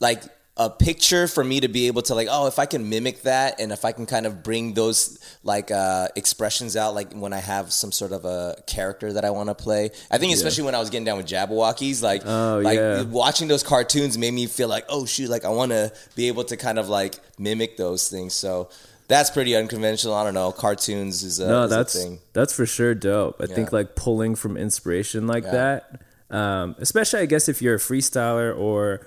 [0.01, 0.23] like
[0.57, 3.59] a picture for me to be able to like oh if i can mimic that
[3.61, 7.39] and if i can kind of bring those like uh expressions out like when i
[7.39, 9.89] have some sort of a character that i want to play.
[10.11, 13.03] I think especially when i was getting down with Jabbawockeez like Oh, like yeah.
[13.03, 16.45] watching those cartoons made me feel like oh shoot like i want to be able
[16.45, 18.35] to kind of like mimic those things.
[18.35, 18.69] So
[19.11, 20.15] that's pretty unconventional.
[20.15, 20.53] I don't know.
[20.53, 22.19] Cartoons is a, no, is that's thing.
[22.33, 23.37] that's for sure dope.
[23.43, 27.79] I think like pulling from inspiration like that, um, especially I guess if you're a
[27.79, 29.07] freestyler or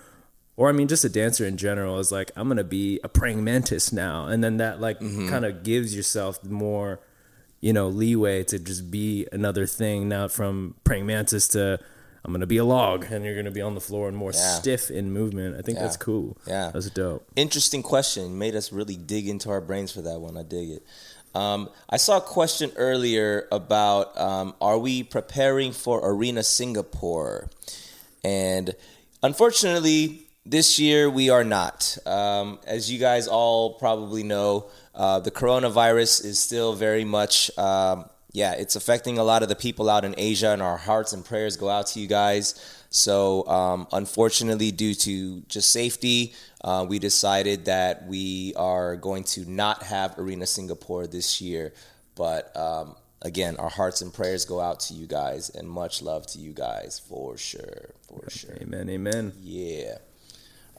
[0.56, 3.44] or I mean just a dancer in general is like I'm gonna be a praying
[3.44, 5.30] mantis now, and then that like Mm-hmm.
[5.30, 7.00] kind of gives yourself more
[7.62, 11.80] you know leeway to just be another thing now from praying mantis to
[12.26, 14.56] I'm gonna be a log and you're gonna be on the floor and more Yeah.
[14.60, 15.58] stiff in movement.
[15.58, 16.38] I think that's cool.
[16.48, 16.72] Yeah.
[16.74, 17.26] that's dope.
[17.36, 18.38] Interesting question.
[18.38, 20.38] Made us really dig into our brains for that one.
[20.38, 20.84] I dig it.
[21.36, 27.50] Um, I saw a question earlier about um, are we preparing for Arena Singapore?
[28.24, 28.74] And
[29.24, 31.98] unfortunately, this year we are not.
[32.06, 38.06] Um, as you guys all probably know, uh, the coronavirus is still very much, um,
[38.34, 41.24] yeah, it's affecting a lot of the people out in Asia, and our hearts and
[41.24, 42.84] prayers go out to you guys.
[42.90, 49.50] So, um, unfortunately, due to just safety, uh, we decided that we are going to
[49.50, 51.74] not have Arena Singapore this year.
[52.16, 56.26] But um, again, our hearts and prayers go out to you guys, and much love
[56.28, 58.58] to you guys for sure, for sure.
[58.60, 59.34] Amen, amen.
[59.44, 59.98] Yeah.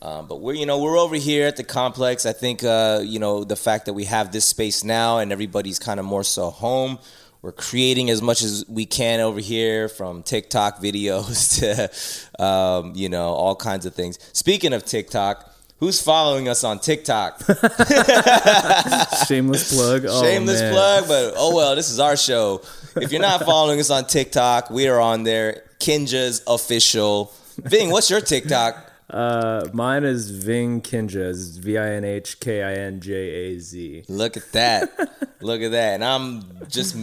[0.03, 2.27] Um, but we're you know we're over here at the complex.
[2.27, 5.79] I think uh, you know the fact that we have this space now and everybody's
[5.79, 6.99] kind of more so home.
[7.45, 11.59] We're creating as much as we can over here, from TikTok videos
[12.39, 14.19] to um, you know all kinds of things.
[14.33, 17.41] Speaking of TikTok, who's following us on TikTok?
[19.29, 20.07] Shameless plug.
[20.09, 20.73] Oh, Shameless man.
[20.73, 22.63] plug, but oh well, this is our show.
[22.97, 25.65] If you're not following us on TikTok, we are on there.
[25.81, 27.27] Kinjaz official.
[27.61, 28.91] Vinh, what's your TikTok?
[29.09, 31.31] Uh, mine is Vinh Kinja.
[31.31, 34.05] It's V I N H K I N J A Z.
[34.09, 34.91] Look at that.
[35.41, 35.95] Look at that.
[35.95, 36.97] And I'm just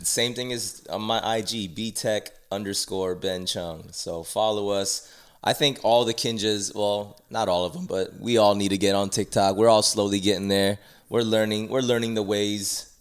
[0.00, 3.88] same thing as on my IG, B Tech underscore Ben Chung.
[3.90, 5.12] So follow us.
[5.42, 8.78] I think all the Kinjaz, well, not all of them, but we all need to
[8.78, 9.56] get on TikTok.
[9.56, 10.78] We're all slowly getting there.
[11.08, 11.68] We're learning.
[11.68, 12.92] We're learning the ways.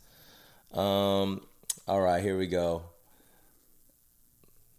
[0.74, 1.41] Um,
[1.88, 2.84] all right, here we go.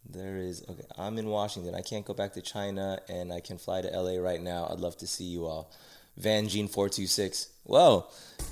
[0.08, 0.84] There is okay.
[0.96, 1.74] I'm in Washington.
[1.74, 4.68] I can't go back to China, and I can fly to LA right now.
[4.70, 5.70] I'd love to see you all.
[6.16, 7.48] Van Gene four two six.
[7.64, 8.06] Whoa,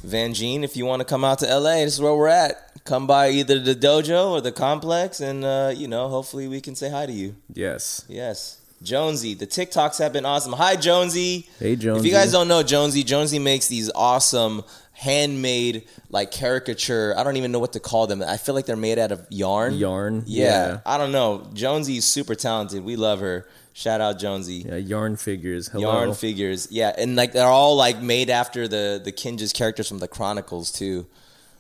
[0.05, 2.85] Van Gene, if you want to come out to LA, this is where we're at.
[2.85, 6.75] Come by either the dojo or the complex, and uh, you know, hopefully we can
[6.75, 7.35] say hi to you.
[7.53, 8.05] Yes.
[8.09, 8.61] Yes.
[8.83, 10.53] Jonesy, the TikToks have been awesome.
[10.53, 11.49] Hi, Jonesy.
[11.59, 12.01] Hey, Jonesy.
[12.01, 14.63] If you guys don't know Jonesy, Jonesy makes these awesome
[14.97, 17.15] handmade like caricature.
[17.17, 18.23] I don't even know what to call them.
[18.23, 19.75] I feel like they're made out of yarn.
[19.75, 20.25] Yarn.
[20.27, 21.47] Yeah, I don't know.
[21.53, 22.83] Jonesy's super talented.
[22.83, 23.47] We love her.
[23.75, 24.65] Shout out Jonesy.
[24.67, 24.77] Yeah.
[24.77, 25.69] Yarn figures.
[25.69, 25.93] Hello.
[25.93, 26.69] Yarn figures.
[26.71, 30.73] Yeah, and like they're all like made after the the Kinjaz characters from the Chronicles
[30.73, 31.07] too.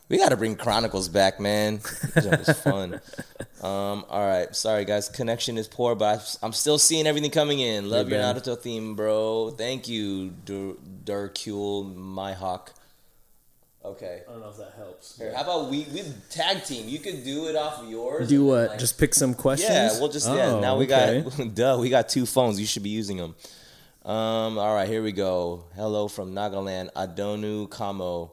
[0.08, 1.80] We got to bring Chronicles back, man.
[2.14, 3.00] That was fun.
[3.56, 7.88] Um, all right, sorry guys, connection is poor, but I'm still seeing everything coming in.
[7.88, 8.20] Love your.
[8.20, 9.50] Naruto theme, bro.
[9.50, 12.74] Thank you, Dur- Durkule, my hawk.
[13.86, 14.22] Okay.
[14.28, 15.16] I don't know if that helps.
[15.16, 16.88] Here, how about we we tag team?
[16.88, 18.28] You could do it off of yours.
[18.28, 18.70] Do what?
[18.70, 19.70] like- Just pick some questions.
[19.70, 20.54] yeah, we'll just yeah.
[20.54, 21.22] Oh, Now we okay.
[21.22, 21.78] got duh.
[21.80, 22.58] We got two phones.
[22.58, 23.34] You should be using them.
[24.04, 24.58] Um.
[24.58, 24.88] All right.
[24.88, 25.64] Here we go.
[25.76, 26.92] Hello from Nagaland.
[26.94, 28.32] Adonu Kamo.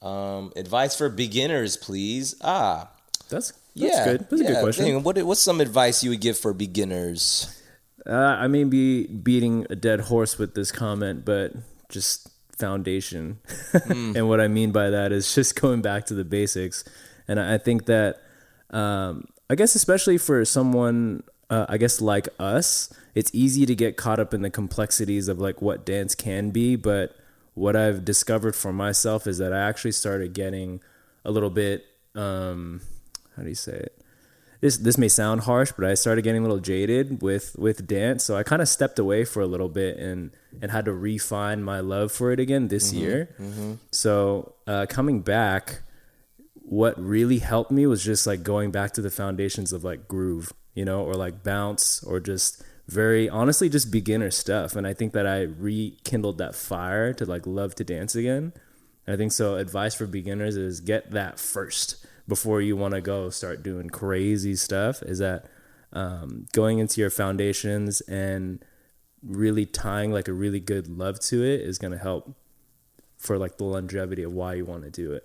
[0.00, 0.52] Um.
[0.56, 2.36] Advice for beginners, please.
[2.40, 2.90] Ah.
[3.28, 4.04] That's that's yeah.
[4.04, 4.20] good.
[4.30, 4.84] That's a good question.
[4.84, 5.02] Thing.
[5.02, 7.54] What What's some advice you would give for beginners?
[8.06, 11.52] Uh, I may be beating a dead horse with this comment, but
[11.90, 13.38] just foundation.
[13.72, 14.12] Hmm.
[14.16, 16.84] and what I mean by that is just going back to the basics.
[17.26, 18.22] And I I think that,
[18.70, 23.96] um, I guess, especially for someone, uh, I guess, like us, it's easy to get
[23.96, 26.76] caught up in the complexities of like what dance can be.
[26.76, 27.16] But
[27.54, 30.80] what I've discovered for myself is that I actually started getting
[31.24, 32.80] a little bit, um,
[33.36, 34.00] how do you say it?
[34.60, 38.24] This this may sound harsh, but I started getting a little jaded with with dance,
[38.24, 41.62] so I kind of stepped away for a little bit and and had to refine
[41.62, 43.28] my love for it again this year.
[43.92, 45.82] So uh, coming back,
[46.54, 50.52] what really helped me was just like going back to the foundations of like groove,
[50.74, 54.74] you know, or like bounce, or just very honestly just beginner stuff.
[54.74, 58.52] And I think that I rekindled that fire to like love to dance again.
[59.06, 59.56] I think so.
[59.56, 64.54] Advice for beginners is get that first before you want to go start doing crazy
[64.54, 65.02] stuff.
[65.02, 65.46] Is that
[65.92, 68.62] um, going into your foundations and
[69.22, 72.36] really tying like a really good love to it is going to help
[73.16, 75.24] for like the longevity of why you want to do it.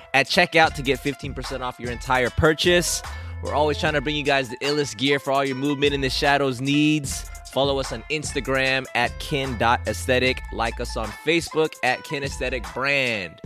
[0.13, 3.01] at checkout to get 15% off your entire purchase.
[3.43, 6.01] We're always trying to bring you guys the illest gear for all your movement in
[6.01, 7.29] the shadows needs.
[7.51, 10.41] Follow us on Instagram at kin.aesthetic.
[10.53, 13.39] Like us on Facebook at kinesthetic brand.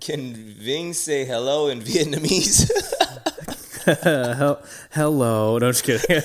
[0.00, 2.70] Can Vinh say hello in Vietnamese?
[3.86, 5.58] Hello.
[5.58, 6.16] No, I'm just kidding.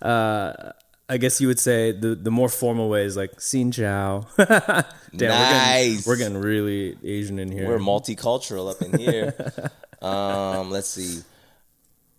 [0.00, 0.72] uh,
[1.10, 4.28] I guess you would say the, the more formal way is like Xin Chao.
[5.16, 6.06] Damn, Nice.
[6.06, 7.66] we're, getting, we're getting really Asian in here.
[7.66, 9.34] We're multicultural up in here.
[10.02, 11.22] um, let's see.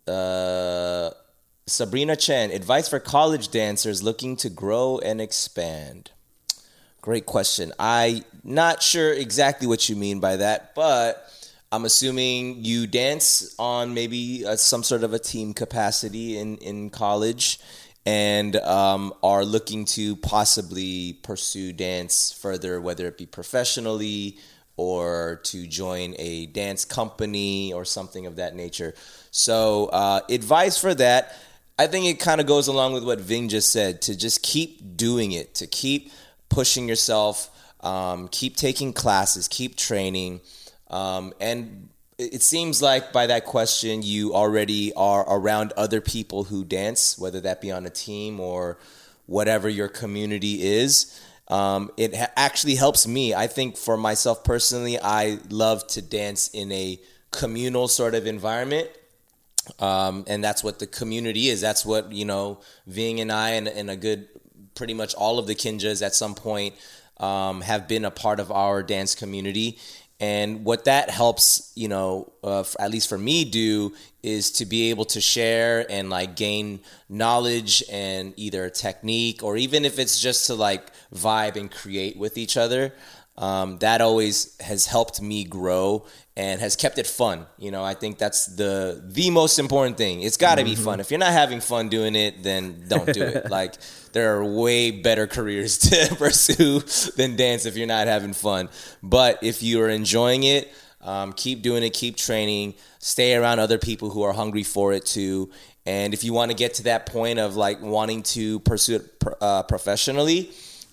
[0.06, 1.12] Uh,
[1.68, 6.12] Sabrina Chen, advice for college dancers looking to grow and expand.
[7.00, 7.72] Great question.
[7.80, 11.26] I not sure exactly what you mean by that, but
[11.72, 16.90] I'm assuming you dance on maybe uh some sort of a team capacity in in
[16.90, 17.60] college,
[18.06, 24.38] and um, are looking to possibly pursue dance further, whether it be professionally
[24.78, 28.96] or to join a dance company or something of that nature.
[29.30, 31.36] So, uh, advice for that.
[31.78, 34.98] I think it kind of goes along with what Vinh just said to just keep
[34.98, 36.12] doing it, to keep
[36.50, 37.50] pushing yourself,
[37.82, 40.42] um, keep taking classes, keep training.
[40.90, 41.90] Um, and
[42.22, 47.42] it seems like by that question, you already are around other people who dance, whether
[47.42, 48.78] that be on a team or
[49.26, 51.20] whatever your community is.
[51.48, 53.34] Um, it ha- actually helps me.
[53.34, 57.00] I think for myself personally, I love to dance in a
[57.32, 58.90] communal sort of environment
[59.80, 61.62] um, and that's what the community is.
[61.62, 64.28] That's what you know, Vinh and I, and, and a good,
[64.76, 66.76] pretty much all of the Kinjaz at some point
[67.18, 69.78] um, have been a part of our dance community.
[70.22, 74.68] And what that helps, you know, uh, f- at least for me, do is to
[74.68, 76.80] be able to share and like gain
[77.10, 82.18] knowledge and either a technique or even if it's just to like vibe and create
[82.18, 82.94] with each other.
[83.36, 86.06] Um, that always has helped me grow
[86.42, 87.46] and has kept it fun.
[87.60, 90.24] You know, I think that's the the most important thing.
[90.24, 91.00] It's got to be fun.
[91.00, 93.52] If you're not having fun doing it, then don't do it.
[93.60, 93.76] like
[94.14, 96.80] there are way better careers to pursue
[97.16, 98.70] than dance if you're not having fun.
[99.04, 101.92] But if you are enjoying it, um, keep doing it.
[101.94, 102.74] Keep training.
[102.98, 105.52] Stay around other people who are hungry for it too.
[105.86, 109.20] And if you want to get to that point of like wanting to pursue it
[109.20, 110.52] pr- uh, professionally,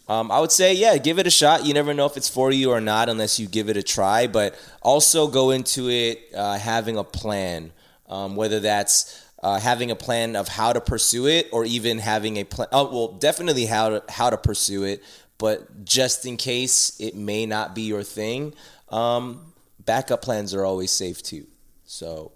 [0.09, 1.67] um, I would say, yeah, give it a shot.
[1.67, 4.27] You never know if it's for you or not unless you give it a try.
[4.27, 7.73] But also go into it uh, having a plan,
[8.09, 12.39] um, whether that's uh, having a plan of how to pursue it or even having
[12.39, 12.69] a plan.
[12.73, 15.03] Oh, well, definitely how to, how to pursue it.
[15.37, 18.55] But just in case it may not be your thing,
[18.89, 19.53] um,
[19.85, 21.47] backup plans are always safe too.
[21.85, 22.33] So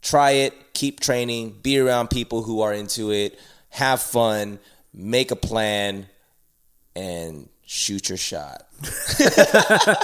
[0.00, 3.38] try it, keep training, be around people who are into it,
[3.70, 4.58] have fun,
[4.94, 6.06] make a plan
[6.96, 8.66] and shoot your shot.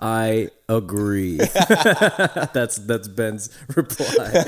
[0.00, 1.38] I agree.
[1.38, 4.44] that's that's Ben's reply.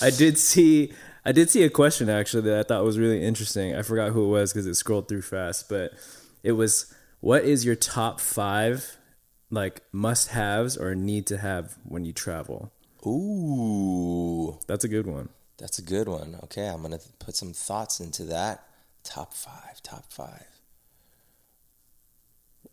[0.00, 0.92] I did see
[1.24, 3.74] I did see a question actually that I thought was really interesting.
[3.74, 5.92] I forgot who it was because it scrolled through fast, but
[6.42, 8.96] it was what is your top five
[9.50, 12.72] like must haves or need to have when you travel?
[13.06, 15.28] Ooh, That's a good one.
[15.58, 16.38] that's a good one.
[16.44, 18.64] Okay, I'm gonna put some thoughts into that.
[19.04, 20.46] Top five, top five.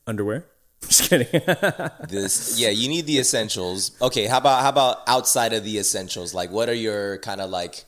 [0.08, 0.45] Underwear?
[0.88, 1.28] Just kidding.
[2.10, 3.91] This, yeah, you need the essentials.
[4.02, 6.34] Okay, how about how about outside of the essentials?
[6.34, 7.84] Like, what are your kind of like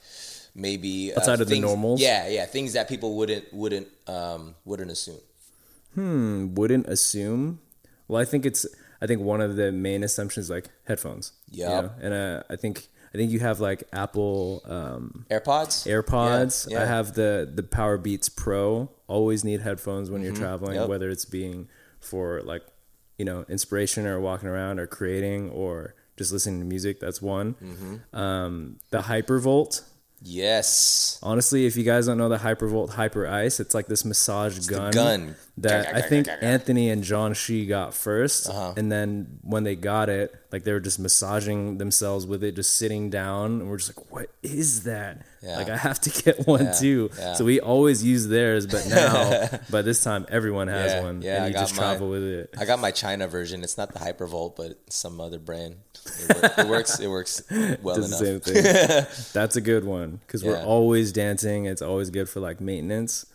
[0.54, 2.02] maybe uh, Outside of the things- normals?
[2.02, 5.20] Yeah, yeah, things that people wouldn't wouldn't um wouldn't assume.
[5.96, 7.60] Hmm, wouldn't assume.
[8.08, 8.66] Well, I think it's
[9.02, 11.32] I think one of the main assumptions like headphones.
[11.50, 11.92] you know?
[12.02, 15.86] And uh, I think I think you have like Apple um, AirPods.
[15.86, 16.70] AirPods.
[16.70, 16.84] Yeah, yeah.
[16.84, 18.90] I have the the Powerbeats Pro.
[19.08, 20.82] Always need headphones when you're traveling, Mm-hmm.
[20.82, 20.90] Yep.
[20.90, 21.68] whether it's being
[22.00, 22.64] for like
[23.18, 27.00] you know inspiration or walking around or creating or just listening to music.
[27.00, 27.56] That's one.
[27.56, 28.16] Mm-hmm.
[28.18, 29.84] Um, the Hypervolt.
[30.24, 31.20] Yes.
[31.24, 35.36] Honestly, if you guys don't know the Hypervolt Hyperice, it's like this massage gun, gun.
[35.58, 38.74] that I think Anthony and John Shi got 1st uh-huh.
[38.78, 42.76] and then when they got it, like they were just massaging themselves with it, just
[42.78, 45.58] sitting down, and we're just like, "What is that?" Yeah.
[45.58, 47.10] Like I have to get one Yeah, too.
[47.18, 47.34] yeah.
[47.36, 51.46] So we always use theirs, but now, but this time everyone has one, yeah, and
[51.46, 52.54] I you got just travel with it.
[52.60, 53.64] I got my China version.
[53.64, 55.78] It's not the Hypervolt, but some other brand.
[56.30, 57.00] It, wor- it works.
[57.00, 57.44] It works
[57.82, 58.10] well enough.
[58.10, 59.06] the same thing.
[59.34, 61.66] That's a good one because we're always dancing.
[61.66, 63.26] It's always good for like maintenance.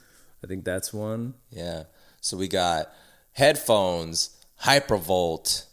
[0.43, 1.35] I think that's one.
[1.51, 1.85] Yeah.
[2.21, 2.91] So we got
[3.33, 4.31] headphones,
[4.63, 5.67] Hypervolt.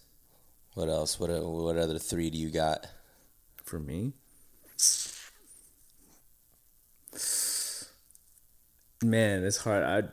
[0.73, 1.19] What else?
[1.19, 2.87] What what other three do you got?
[3.73, 4.13] for me.
[9.03, 9.83] Man, it's hard.
[9.83, 10.03] I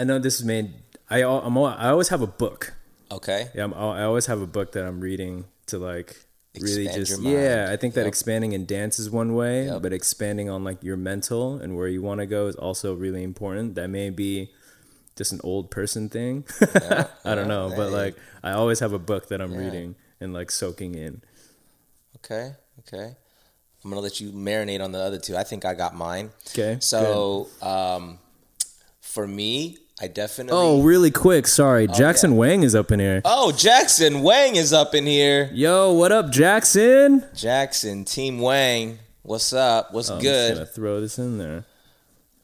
[0.00, 0.74] I know this is made.
[1.08, 2.74] I I'm al- I always have a book.
[3.10, 3.48] Okay.
[3.54, 6.26] Yeah, I'm, I always have a book that I'm reading to like
[6.58, 7.68] really just yeah.
[7.70, 8.08] I think that Yep.
[8.08, 9.82] expanding in dance is one way, Yep.
[9.82, 13.22] but expanding on like your mental and where you want to go is also really
[13.22, 13.74] important.
[13.74, 14.50] That may be
[15.16, 16.44] just an old person thing.
[17.24, 19.58] I don't know, but like I always have a book that I'm Yeah.
[19.58, 21.22] reading and like soaking in.
[22.16, 22.52] Okay.
[22.80, 23.14] Okay.
[23.84, 25.36] I'm gonna let you marinate on the other two.
[25.36, 26.30] I think I got mine.
[26.48, 28.18] Okay, So, um,
[29.00, 30.56] for me, I definitely.
[30.56, 31.48] Oh, really quick.
[31.48, 33.20] Sorry, Jackson Wang is up in here.
[33.24, 35.50] Oh, Jackson Wang is up in here.
[35.52, 37.24] Yo, what up, Jackson?
[37.34, 39.00] Jackson, Team Wang.
[39.22, 39.92] What's up?
[39.92, 41.64] What's Oh, I'm gonna throw this in there.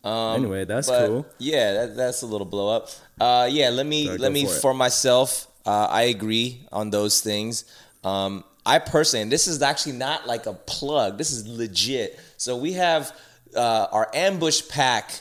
[0.02, 1.26] Um, Anyway, that's but, cool.
[1.38, 2.88] Yeah, that, that's a little blow up.
[3.20, 5.46] Uh, yeah, let me Sorry, let me for for myself.
[5.64, 7.64] Uh, I agree on those things.
[8.02, 11.18] Um, I personally, and this is actually not like a plug.
[11.18, 12.18] This is legit.
[12.36, 13.16] So we have
[13.54, 15.20] uh, our ambush pack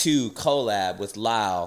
[0.00, 1.66] two collab with Lyle,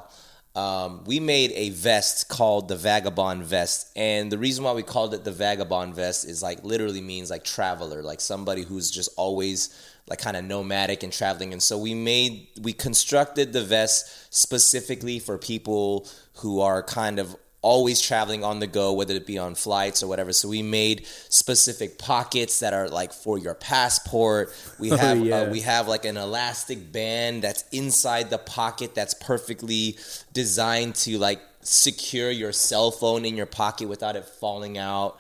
[0.56, 5.14] Um, we made a vest called the Vagabond Vest, and the reason why we called
[5.14, 9.60] it the Vagabond Vest is like literally means like traveler, like somebody who's just always
[10.08, 11.52] like kind of nomadic and traveling.
[11.52, 16.08] And so we made we constructed the vest specifically for people
[16.42, 17.36] who are kind of
[17.66, 20.32] always traveling on the go, whether it be on flights or whatever.
[20.34, 24.54] So we made specific pockets that are like for your passport.
[24.80, 25.36] We Oh, have yeah.
[25.42, 29.98] uh, we have like an elastic band that's inside the pocket that's perfectly
[30.34, 35.18] designed to like secure your cell phone in your pocket without it falling out.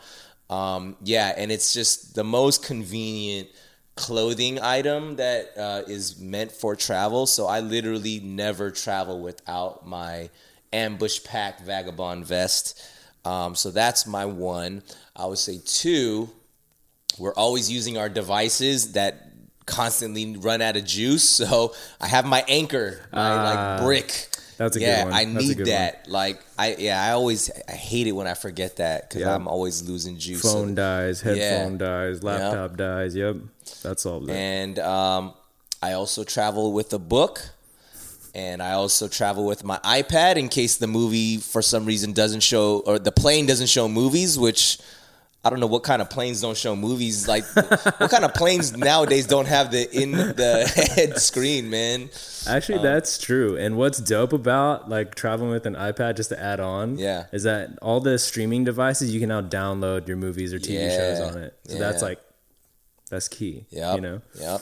[0.49, 3.49] Um, yeah, and it's just the most convenient
[3.95, 7.25] clothing item that uh, is meant for travel.
[7.25, 10.29] So I literally never travel without my
[10.73, 12.81] ambush pack vagabond vest.
[13.23, 14.83] Um, so that's my one.
[15.15, 16.29] I would say two.
[17.17, 19.29] We're always using our devices that
[19.65, 21.27] constantly run out of juice.
[21.27, 24.27] So I have my Anker, my Ah, like brick.
[24.57, 25.13] that's a good yeah, one.
[25.13, 26.07] I need good that.
[26.07, 29.33] Like I yeah, I always I hate it when I forget that because Yeah.
[29.33, 30.41] I'm always losing juice.
[30.41, 33.15] So- Phone dies, headphone dies, laptop dies.
[33.15, 33.37] Yep,
[33.81, 34.19] that's all.
[34.19, 34.33] That.
[34.35, 35.33] and um,
[35.81, 37.49] I also travel with a book,
[38.35, 42.41] and I also travel with my iPad in case the movie for some reason doesn't
[42.41, 44.77] show or the plane doesn't show movies, which.
[45.43, 47.27] I don't know what kind of planes don't show movies.
[47.27, 50.65] Like, what kind of planes nowadays don't have the in the
[50.95, 52.09] head screen, man?
[52.47, 53.55] Actually, um, that's true.
[53.55, 57.25] And what's dope about like traveling with an iPad, just to add on, Yeah.
[57.31, 61.19] is that all the streaming devices you can now download your movies or TV shows
[61.19, 61.53] on it.
[61.67, 62.19] So that's like
[63.11, 63.67] that's key.
[63.69, 64.21] Yeah, You know.
[64.39, 64.61] Yep.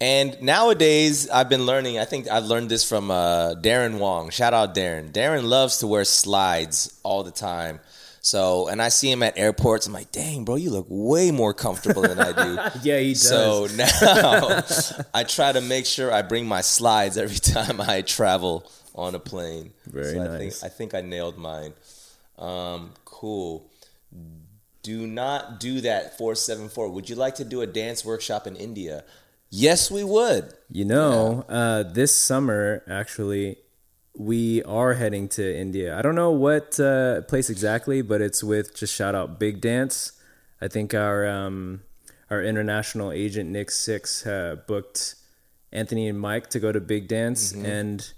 [0.00, 1.98] And nowadays, I've been learning.
[1.98, 4.30] I think I've learned this from uh, Darren Wong.
[4.30, 5.12] Shout out Darren.
[5.12, 7.80] Darren loves to wear slides all the time.
[8.20, 9.86] So, and I see him at airports.
[9.86, 12.78] I'm like, dang, bro, you look way more comfortable than I do.
[12.82, 13.28] Yeah, he does.
[13.28, 14.62] So now
[15.12, 19.18] I try to make sure I bring my slides every time I travel on a
[19.18, 19.72] plane.
[19.86, 20.60] Very so I nice.
[20.60, 21.74] think I think I nailed mine.
[22.38, 23.70] Um, cool.
[24.82, 26.88] Do not do that 474.
[26.90, 29.04] Would you like to do a dance workshop in India?
[29.56, 30.52] Yes, we would.
[30.68, 33.58] You know, uh, this summer actually,
[34.16, 35.96] we are heading to India.
[35.96, 40.12] I don't know what uh, place exactly, but it's with just shout out Big Dance.
[40.60, 41.82] I think our um,
[42.30, 45.14] our international agent Nick Six uh, booked
[45.70, 47.66] Anthony and Mike to go to Big Dance, Mm-hmm.
[47.66, 48.12] and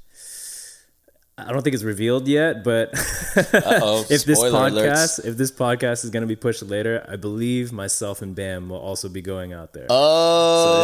[1.38, 2.64] I don't think it's revealed yet.
[2.64, 5.24] But if this podcast, alerts.
[5.24, 8.78] if this podcast is going to be pushed later, I believe myself and Bam will
[8.78, 9.86] also be going out there.
[9.90, 10.82] Oh, So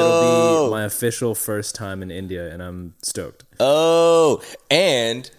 [0.58, 3.44] it'll be my official first time in India, and I'm stoked.
[3.60, 5.30] oh, and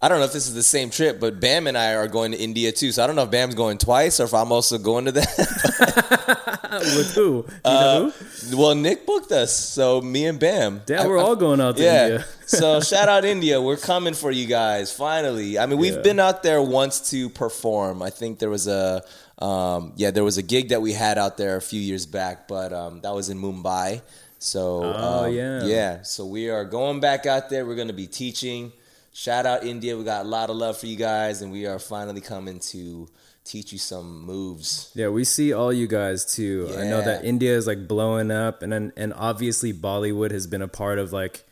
[0.00, 2.30] I don't know if this is the same trip, but Bam and I are going
[2.32, 2.92] to India too.
[2.92, 6.68] So I don't know if Bam's going twice or if I'm also going to that.
[6.96, 7.44] With who?
[7.46, 8.56] You Uh, who?
[8.58, 10.82] well, Nick booked us, so me and Bam.
[10.86, 12.04] Damn, I- we're I- all going out to Yeah.
[12.04, 12.24] India.
[12.46, 13.60] so shout out India.
[13.60, 14.92] We're coming for you guys.
[14.92, 15.58] Finally.
[15.58, 16.02] I mean, we've Yeah.
[16.02, 18.00] been out there once to perform.
[18.02, 19.02] I think there was a
[19.40, 22.48] um, yeah, there was a gig that we had out there a few years back,
[22.48, 24.02] but um, that was in Mumbai.
[24.40, 25.64] So Oh, um, yeah.
[25.64, 26.02] yeah.
[26.02, 27.64] So we are going back out there.
[27.66, 28.72] We're going to be teaching.
[29.18, 29.98] Shout out India.
[29.98, 33.08] We got a lot of love for you guys, and we are finally coming to
[33.42, 34.92] teach you some moves.
[34.94, 36.72] Yeah, we see all you guys too.
[36.78, 40.62] I know that India is like blowing up, and then and obviously Bollywood has been
[40.62, 41.42] a part of like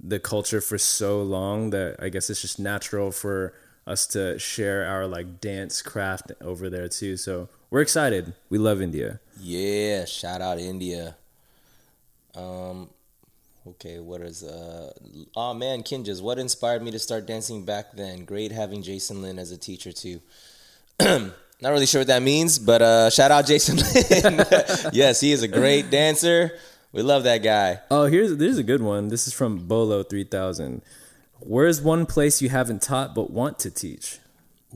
[0.00, 3.54] the culture for so long that I guess it's just natural for
[3.86, 7.16] us to share our like dance craft over there too.
[7.16, 8.34] So we're excited.
[8.50, 9.20] We love India.
[9.38, 11.14] Yeah, shout out India.
[12.34, 12.90] Um,
[13.66, 14.92] okay, what is uh?
[15.36, 18.24] Oh man, Kinjaz, what inspired me to start dancing back then?
[18.24, 20.20] Great having Jason Lin as a teacher too.
[21.00, 23.76] Not really sure what that means, but uh, shout out Jason
[24.36, 24.44] Lin.
[24.92, 26.58] yes, he is a great dancer.
[26.92, 27.80] We love that guy.
[27.90, 29.08] Oh, here's there's a good one.
[29.08, 30.82] This is from Bolo three thousand.
[31.40, 34.18] Where's one place you haven't taught but want to teach?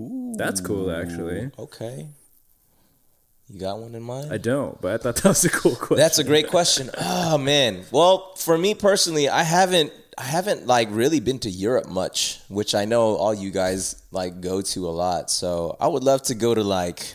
[0.01, 1.51] Ooh, That's cool, actually.
[1.59, 2.09] Okay,
[3.49, 4.33] you got one in mind?
[4.33, 5.97] I don't, but I thought that was a cool question.
[5.99, 6.91] That's a great question.
[6.99, 7.85] Oh man.
[7.93, 12.75] Well, for me personally, I haven't I haven't like really been to Europe much, which
[12.75, 15.31] I know all you guys like go to a lot.
[15.31, 17.15] So I would love to go to like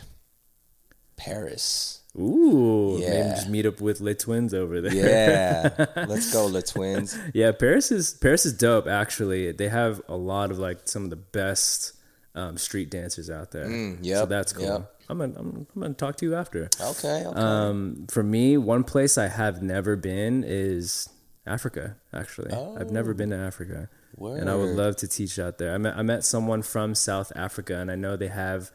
[1.16, 2.00] Paris.
[2.18, 4.92] Ooh, maybe just meet up with Les Twins over there.
[4.94, 5.86] Yeah.
[6.06, 7.18] Let's go, the twins.
[7.32, 8.86] Yeah, Paris is Paris is dope.
[8.86, 11.94] Actually, they have a lot of like some of the best
[12.34, 13.64] um, street dancers out there.
[14.02, 14.18] Yeah.
[14.20, 14.64] So Mm, that's cool.
[14.64, 14.94] yep.
[15.12, 16.70] I'm gonna I'm, I'm gonna talk to you after.
[16.80, 17.38] Okay, okay.
[17.38, 21.08] Um, for me, one place I have never been is
[21.46, 21.96] Africa.
[22.14, 25.74] Actually, I've never been to Africa, and I would love to teach out there.
[25.74, 28.70] I met I met someone from South Africa, and I know they have,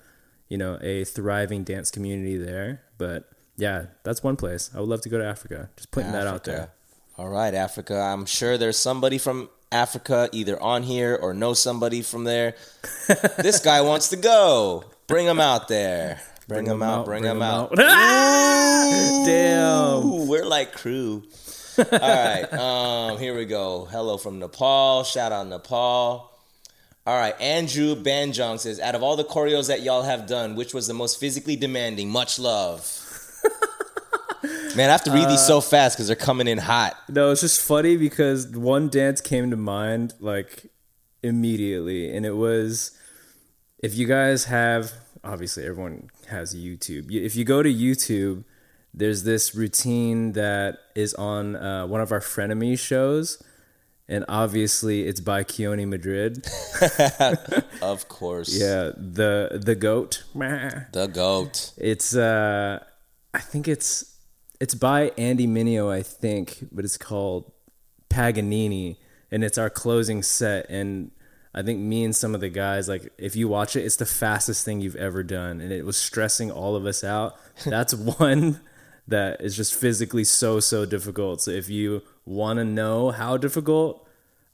[0.48, 2.84] you know, a thriving dance community there.
[3.00, 5.72] But yeah, that's one place I would love to go to Africa.
[5.76, 6.70] Just putting that out there.
[7.18, 8.00] All right, Africa.
[8.00, 12.54] I'm sure there's somebody from Africa either on here or know somebody from there.
[13.38, 14.84] this guy wants to go.
[15.08, 16.20] Bring them out there.
[16.50, 17.06] Bring, them out.
[17.06, 17.74] Bring, them out.
[19.26, 20.06] Damn.
[20.06, 21.24] Ooh, we're like crew.
[21.78, 22.46] All right.
[22.54, 23.86] Um, here we go.
[23.86, 25.06] Hello from Nepal.
[25.06, 26.30] Shout out Nepal.
[27.06, 27.40] All right.
[27.40, 30.94] Andrew Banjong says, out of all the choreos that y'all have done, which was the
[30.94, 32.10] most physically demanding?
[32.10, 32.94] Much love.
[34.76, 36.98] Man, I have to read these so fast because they're coming in hot.
[37.08, 40.66] No, it's just funny because one dance came to mind like
[41.24, 42.92] immediately, and it was
[43.80, 47.12] if you guys have obviously everyone has YouTube.
[47.12, 48.44] If you go to YouTube,
[48.94, 53.42] there's this routine that is on uh, one of our frenemy shows,
[54.08, 56.48] and obviously it's by Keone Madrid.
[57.82, 58.50] Of course.
[58.60, 60.24] yeah, the the goat.
[60.94, 61.74] The GOAT.
[61.78, 62.84] It's uh
[63.34, 64.16] I think it's
[64.60, 67.52] it's by Andy Minio, I think, but it's called
[68.10, 68.98] Paganini
[69.32, 71.12] and it's our closing set and
[71.54, 74.06] I think me and some of the guys like if you watch it it's the
[74.06, 77.38] fastest thing you've ever done and it was stressing all of us out.
[77.66, 78.62] That's one
[79.08, 81.42] that is just physically so so difficult.
[81.42, 84.08] So if you want to know how difficult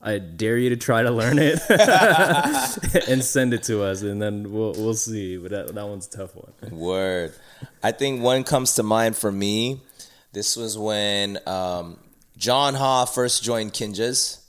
[0.06, 1.62] I dare you to try to learn it
[3.08, 5.38] and send it to us, and then we'll we'll see.
[5.38, 6.78] But that that one's a tough one.
[6.78, 7.34] Word.
[7.82, 9.80] I think one comes to mind for me.
[10.34, 12.00] This was when um,
[12.36, 14.43] John Ha first joined Kinjaz.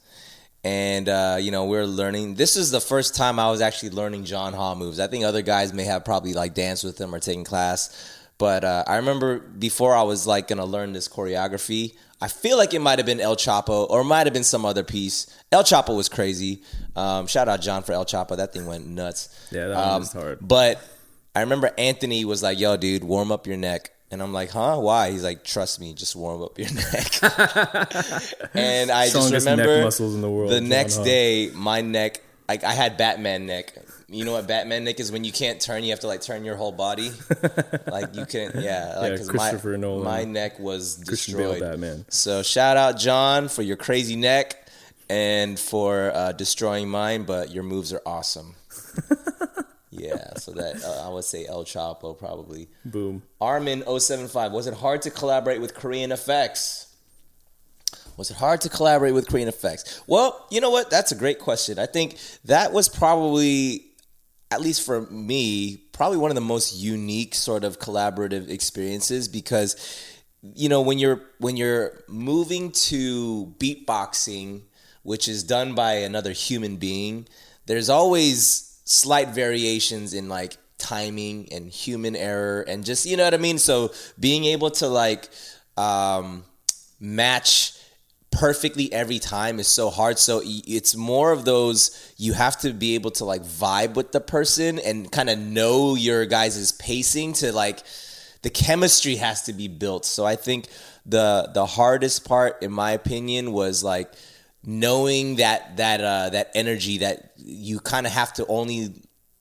[0.64, 2.36] And, uh, you know, we are learning.
[2.36, 4.98] This is the first time I was actually learning John Ha moves.
[4.98, 8.20] I think other guys may have probably like danced with him or taken class.
[8.38, 12.56] But uh, I remember before I was like going to learn this choreography, I feel
[12.56, 15.26] like it might have been El Chapo or it might have been some other piece.
[15.52, 16.62] El Chapo was crazy.
[16.96, 18.36] Um, shout out John for El Chapo.
[18.36, 19.48] That thing went nuts.
[19.52, 20.38] Yeah, that one was hard.
[20.40, 20.82] But
[21.34, 24.78] I remember Anthony was like, "Yo, dude, warm up your neck." And I'm like, huh?
[24.78, 25.10] Why?
[25.10, 27.20] He's like, trust me, just warm up your neck.
[28.54, 31.80] and I just Strongest neck remember muscles in the world, the John next day, my
[31.80, 33.76] neck, like I had Batman neck.
[34.08, 35.10] You know what Batman neck is?
[35.10, 37.10] When you can't turn, you have to like turn your whole body.
[37.88, 38.98] like you can, yeah.
[39.00, 40.04] Like, Yeah, Christopher my, Nolan.
[40.04, 41.70] My neck was Christian Bale destroyed.
[41.72, 42.04] Batman.
[42.08, 44.68] So shout out John for your crazy neck
[45.10, 48.54] and for uh, destroying mine, but your moves are awesome.
[49.96, 52.68] Yeah, so that uh, I would say El Chapo probably.
[52.84, 53.22] Boom.
[53.40, 56.86] Armin075, was it hard to collaborate with KRNFX?
[58.16, 60.02] Was it hard to collaborate with KRNFX?
[60.06, 60.90] Well, you know what?
[60.90, 61.78] That's a great question.
[61.78, 63.86] I think that was probably,
[64.50, 69.76] at least for me, probably one of the most unique sort of collaborative experiences because,
[70.42, 74.62] you know, when you're when you're moving to beatboxing,
[75.02, 77.28] which is done by another human being,
[77.66, 83.34] there's always slight variations in like timing and human error and just you know what
[83.34, 83.58] I mean.
[83.58, 85.28] So being able to like
[85.76, 86.44] um,
[87.00, 87.78] match
[88.30, 90.18] perfectly every time is so hard.
[90.18, 94.20] So it's more of those you have to be able to like vibe with the
[94.20, 97.82] person and kind of know your guys' pacing to like
[98.42, 100.04] the chemistry has to be built.
[100.04, 100.66] So I think
[101.06, 104.12] the the hardest part, in my opinion, was like
[104.66, 108.90] knowing that that uh, that energy that you kind of have to only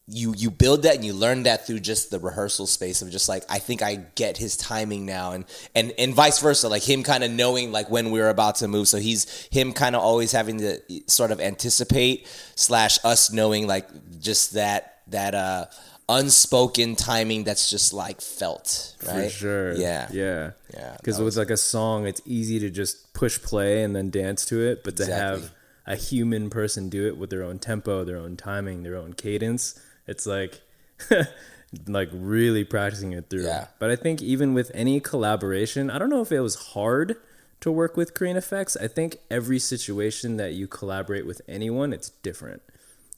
[0.08, 3.30] you you build that and you learn that through just the rehearsal space of just
[3.30, 7.04] like I think I get his timing now and and and vice versa like him
[7.04, 8.90] kind of knowing like when we are about to move.
[8.90, 13.88] So he's him kind of always having to sort of anticipate slash us knowing like
[14.20, 15.66] just that that uh
[16.10, 19.74] unspoken timing that's just like felt right For sure.
[19.74, 20.52] yeah Yeah.
[20.74, 24.44] Yeah, Because with like a song, it's easy to just push play and then dance
[24.46, 25.42] to it, but to Exactly.
[25.42, 25.52] have
[25.86, 29.80] a human person do it with their own tempo, their own timing, their own cadence,
[30.08, 30.62] it's like
[31.88, 33.44] like really practicing it through.
[33.46, 33.68] Yeah.
[33.80, 37.16] But I think even with any collaboration, I don't know if it was hard
[37.62, 38.76] to work with KRNFX.
[38.82, 42.62] I think every situation that you collaborate with anyone, it's different.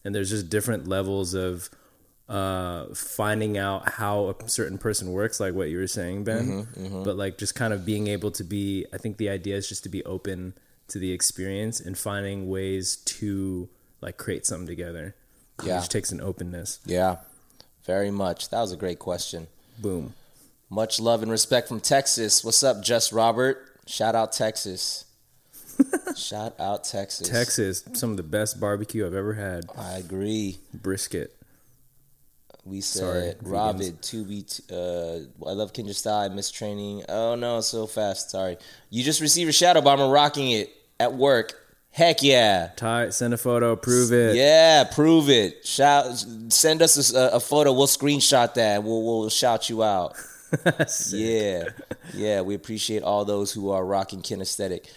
[0.03, 1.69] And there's just different levels of
[2.27, 6.65] uh, finding out how a certain person works, like what you were saying, Ben.
[6.65, 9.69] Mm-hmm, But like just kind of being able to be, I think the idea is
[9.69, 10.53] just to be open
[10.87, 13.69] to the experience and finding ways to
[14.01, 15.15] like create something together.
[15.63, 15.79] Yeah.
[15.79, 16.79] Which takes an openness.
[16.85, 17.17] yeah
[17.85, 19.47] very much that was a great question
[19.79, 20.13] Boom.
[20.69, 22.43] Much love and respect from Texas.
[22.43, 23.63] What's up, Just Robert?
[23.85, 25.05] Shout out Texas.
[26.15, 27.29] Shout out Texas.
[27.29, 29.65] Texas, some of the best barbecue I've ever had.
[29.77, 30.57] I agree.
[30.73, 31.35] Brisket.
[32.65, 33.51] We said vegans.
[33.51, 34.41] Robin, to be.
[34.41, 36.29] T- uh, I love Kendra style.
[36.29, 37.03] I miss training.
[37.07, 38.31] Oh no, so fast.
[38.31, 38.57] Sorry.
[38.89, 41.53] You just received a shadow bomber rocking it at work.
[41.91, 42.71] Heck yeah.
[42.75, 44.35] Ty, send a photo, prove it.
[44.35, 45.65] Yeah, prove it.
[45.65, 47.71] Shout, send us a, a photo.
[47.71, 48.83] We'll screenshot that.
[48.83, 50.15] We'll we'll shout you out.
[51.09, 51.69] yeah,
[52.13, 52.41] yeah.
[52.41, 54.89] We appreciate all those who are rocking kinesthetic.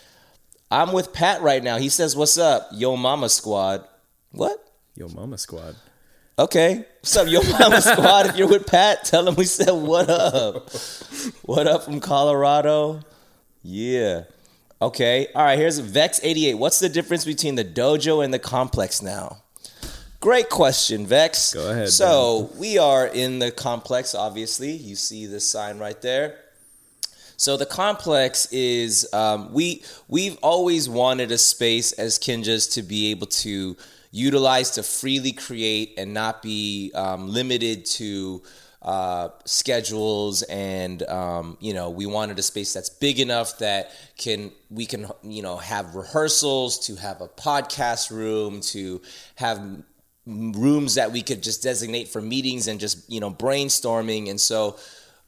[0.71, 1.77] I'm with Pat right now.
[1.77, 3.87] He says, "What's up, Yo Mama Squad?"
[4.33, 4.65] What?
[4.95, 5.77] Yo, Mama Squad.
[6.39, 6.85] Okay.
[7.01, 8.27] What's up, Yo Mama Squad?
[8.27, 10.71] If you're with Pat, tell him we said what up.
[11.43, 13.01] What up from Colorado?
[13.65, 14.23] Yeah.
[14.81, 15.27] Okay.
[15.35, 15.59] All right.
[15.59, 16.55] Here's Vex88.
[16.55, 19.39] What's the difference between the dojo and the complex now?
[20.21, 21.55] Great question, Vex.
[21.55, 24.15] Go ahead, So we are in the complex.
[24.15, 26.39] Obviously, you see the sign right there.
[27.37, 33.11] So the complex is um, we we've always wanted a space as Kinjaz to be
[33.11, 33.77] able to
[34.11, 38.43] utilize to freely create and not be um, limited to
[38.81, 44.53] uh, schedules and um, you know we wanted a space that's big enough that can
[44.71, 49.03] we can you know have rehearsals to have a podcast room to
[49.35, 49.61] have
[50.29, 54.29] rooms that we could just designate for meetings and just you know brainstorming.
[54.29, 54.77] And so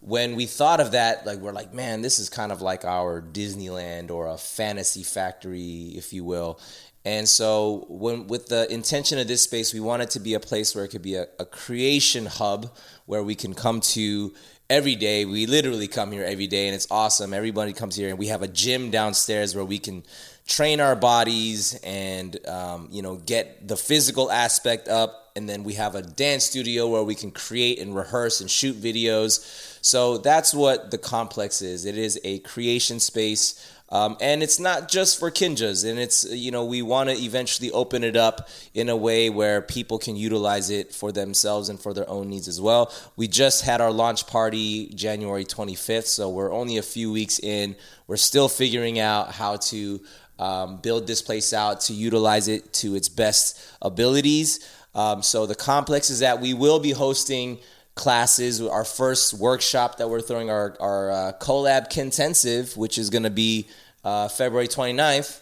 [0.01, 3.21] when we thought of that like we're like man this is kind of like our
[3.21, 6.59] disneyland or a fantasy factory if you will
[7.05, 10.41] and so when with the intention of this space we want it to be a
[10.41, 12.71] place where it could be a, a creation hub
[13.07, 14.33] where we can come to
[14.71, 15.25] every day.
[15.25, 17.35] We literally come here every day and it's awesome.
[17.35, 20.05] Everybody comes here and we have a gym downstairs where we can
[20.47, 25.17] train our bodies and um, you know get the physical aspect up.
[25.37, 28.77] And then we have a dance studio where we can create and rehearse and shoot
[28.77, 29.79] videos.
[29.81, 31.85] So that's what the complex is.
[31.85, 36.51] It is a creation space um, and it's not just for kinjaz and it's you
[36.51, 40.71] know we want to eventually open it up in a way where people can utilize
[40.71, 42.93] it for themselves and for their own needs as well.
[43.17, 47.75] We just had our launch party january 25th so we're only a few weeks in.
[48.07, 50.01] We're still figuring out how to
[50.39, 54.67] um, build this place out to utilize it to its best abilities.
[54.95, 57.59] Um, so the complex is that we will be hosting
[58.01, 58.63] classes.
[58.63, 63.31] Our first workshop that we're throwing our, our uh, collab contensive, which is going to
[63.31, 63.69] be
[64.03, 65.41] uh, February 29th.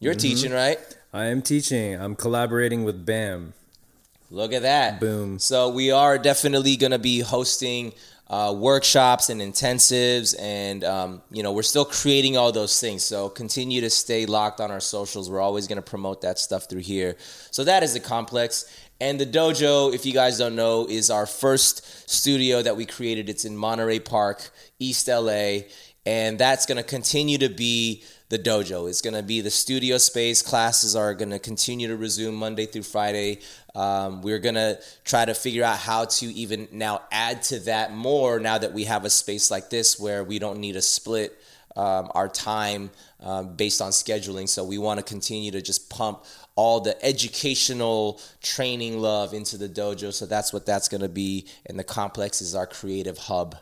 [0.00, 0.78] You're teaching, right?
[1.12, 2.00] I am teaching.
[2.00, 3.52] I'm collaborating with BAM.
[4.30, 5.00] Look at that.
[5.00, 5.38] Boom.
[5.38, 7.92] So we are definitely going to be hosting
[8.30, 13.02] uh, workshops and intensives, and um, you know we're still creating all those things.
[13.02, 15.30] So continue to stay locked on our socials.
[15.30, 17.16] We're always going to promote that stuff through here.
[17.50, 18.66] So that is the complex.
[19.00, 23.28] And the dojo, if you guys don't know, is our first studio that we created.
[23.28, 25.60] It's in Monterey Park, East LA,
[26.04, 28.88] and that's going to continue to be the dojo.
[28.88, 30.42] It's going to be the studio space.
[30.42, 33.38] Classes are going to continue to resume Monday through Friday.
[33.74, 37.94] Um, we're going to try to figure out how to even now add to that
[37.94, 41.38] more now that we have a space like this where we don't need to split
[41.76, 42.90] um, our time
[43.20, 44.48] um, based on scheduling.
[44.48, 46.24] So we want to continue to just pump
[46.58, 50.12] all the educational training love into the dojo.
[50.12, 51.46] So that's what that's going to be.
[51.64, 53.54] And the complex is our creative hub.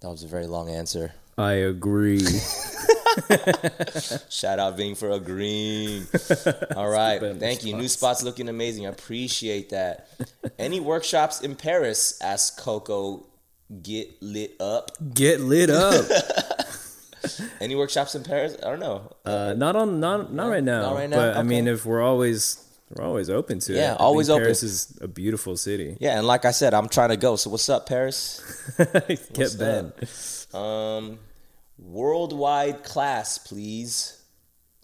[0.00, 1.12] That was a very long answer.
[1.36, 2.20] I agree.
[4.30, 6.06] Shout out Vinh for agreeing.
[6.76, 7.20] All right.
[7.38, 7.76] Thank you.
[7.76, 8.86] New spots looking amazing.
[8.86, 10.08] I appreciate that.
[10.58, 12.18] Any workshops in Paris?
[12.22, 13.26] asked Coco
[13.82, 14.92] get lit up.
[15.12, 16.06] Get lit up.
[17.60, 18.56] Any workshops in Paris?
[18.62, 19.12] I don't know.
[19.24, 20.82] Uh, not on, not not right now.
[20.82, 21.16] Not right now?
[21.16, 23.76] But I mean, if we're always we're always open to it.
[23.76, 24.44] Yeah, always open.
[24.44, 25.96] Paris is a beautiful city.
[26.00, 27.36] Yeah, and like I said, I'm trying to go.
[27.36, 28.40] So what's up, Paris?
[29.32, 29.92] Get Ben.
[30.54, 31.18] Um,
[31.78, 34.22] worldwide class, please.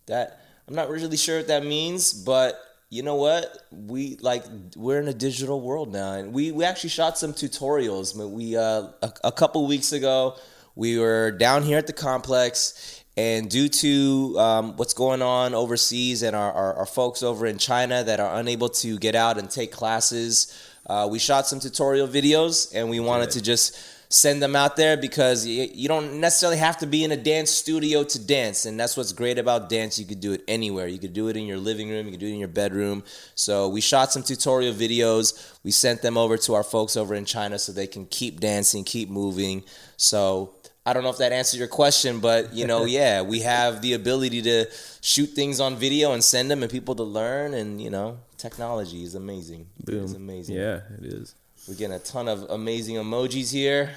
[0.07, 3.57] That I'm not really sure what that means, but you know what?
[3.71, 4.45] We like
[4.77, 8.17] we're in a digital world now, and we we actually shot some tutorials.
[8.17, 10.37] But we uh, a, a couple weeks ago,
[10.75, 12.99] we were down here at the complex.
[13.17, 17.59] And due to um, what's going on overseas and our, our, our folks over in
[17.59, 22.09] China that are unable to get out and take classes, uh, we shot some tutorial
[22.09, 23.77] videos and we wanted to just
[24.13, 27.51] send them out there because you, you don't necessarily have to be in a dance
[27.51, 29.99] studio to dance and that's what's great about dance.
[29.99, 30.87] You could do it anywhere.
[30.87, 32.07] You could do it in your living room.
[32.07, 33.05] You could do it in your bedroom.
[33.35, 35.57] So we shot some tutorial videos.
[35.65, 38.85] We sent them over to our folks over in china so they can keep dancing
[38.85, 39.65] keep moving.
[39.97, 40.55] So
[40.85, 43.93] I don't know if that answers your question, but you know, yeah, we have the
[43.93, 44.67] ability to
[45.01, 49.05] shoot things on video and send them and people to learn and you know, technology
[49.05, 49.67] is amazing.
[49.85, 50.05] Boom.
[50.05, 50.57] It's amazing.
[50.57, 51.35] Yeah, it is.
[51.69, 53.93] We're getting a ton of amazing emojis here.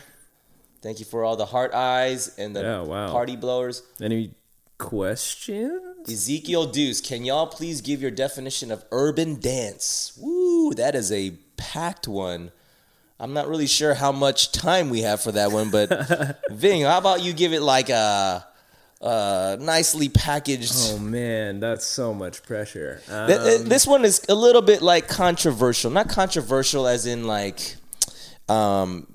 [0.82, 3.12] Thank you for all the heart eyes and the Yeah, wow.
[3.12, 3.82] party blowers.
[4.00, 4.36] Any
[4.78, 6.08] questions?
[6.08, 10.14] Ezekiel Deuce, can y'all please give your definition of urban dance?
[10.22, 12.52] Woo, that is a packed one.
[13.20, 15.90] I'm not really sure how much time we have for that one, but
[16.52, 18.46] Vinh, how about you give it like a,
[19.02, 20.74] a nicely packaged.
[20.76, 23.02] Oh man, that's so much pressure.
[23.10, 27.26] Um, Th- th- this one is a little bit like controversial, not controversial as in
[27.26, 27.76] like,
[28.50, 29.08] um,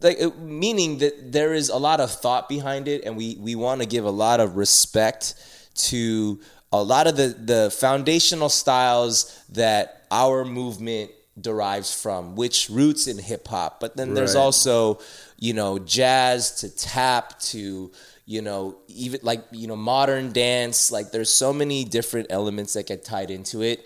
[0.00, 3.82] like meaning that there is a lot of thought behind it, and we we want
[3.82, 5.34] to give a lot of respect
[5.74, 6.40] to
[6.72, 11.10] a lot of the the foundational styles that our movement
[11.42, 13.80] derives from, which roots in hip hop.
[13.80, 14.40] But then there's Right.
[14.40, 15.00] also,
[15.38, 17.90] you know, jazz to tap to
[18.26, 20.90] you know even like you know modern dance.
[20.92, 23.84] Like there's so many different elements that get tied into it.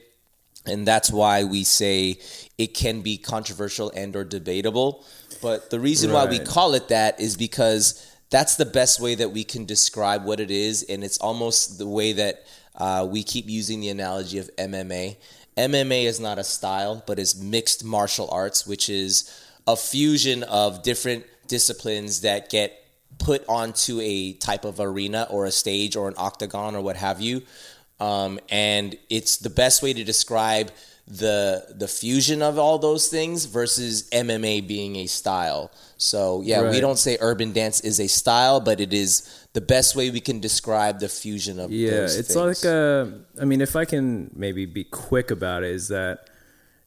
[0.67, 2.19] And that's why we say
[2.57, 5.05] it can be controversial and or debatable.
[5.43, 9.31] But the reason why we call it that is because that's the best way that
[9.31, 10.83] we can describe what it is.
[10.85, 12.45] And it's almost the way that
[12.77, 15.17] uh, we keep using the analogy of mma
[15.57, 19.31] mma is not a style but is mixed martial arts which is
[19.67, 22.85] a fusion of different disciplines that get
[23.19, 27.21] put onto a type of arena or a stage or an octagon or what have
[27.21, 27.43] you
[28.01, 30.71] um, and it's the best way to describe
[31.07, 35.71] the the fusion of all those things versus MMA being a style.
[35.99, 39.97] So yeah, we don't say urban dance is a style, but it is the best
[39.97, 42.37] way we can describe the fusion of yeah, it's things.
[42.37, 43.25] like a.
[43.41, 46.29] I mean, if I can maybe be quick about it, is that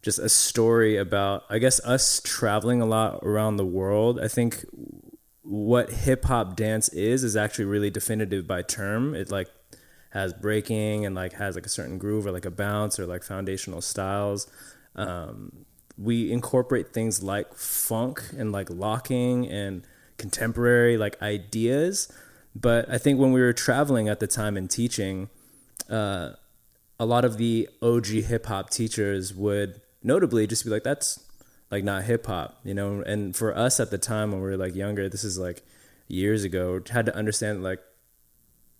[0.01, 4.19] just a story about I guess us traveling a lot around the world.
[4.19, 4.65] I think
[5.41, 9.15] what hip hop dance is is actually really definitive by term.
[9.15, 9.47] It like
[10.11, 13.23] has breaking and like has like a certain groove or like a bounce or like
[13.23, 14.47] foundational styles.
[14.95, 15.65] Um,
[15.97, 19.83] we incorporate things like funk and like locking and
[20.17, 22.11] contemporary like ideas.
[22.55, 25.29] But I think when we were traveling at the time and teaching,
[25.89, 26.31] uh,
[26.99, 31.23] a lot of the OG hip hop teachers would notably just be like, "That's
[31.69, 33.01] like not hip hop," you know.
[33.01, 35.61] And for us at the time when we were like younger, this is like
[36.07, 37.79] years ago, had to understand like,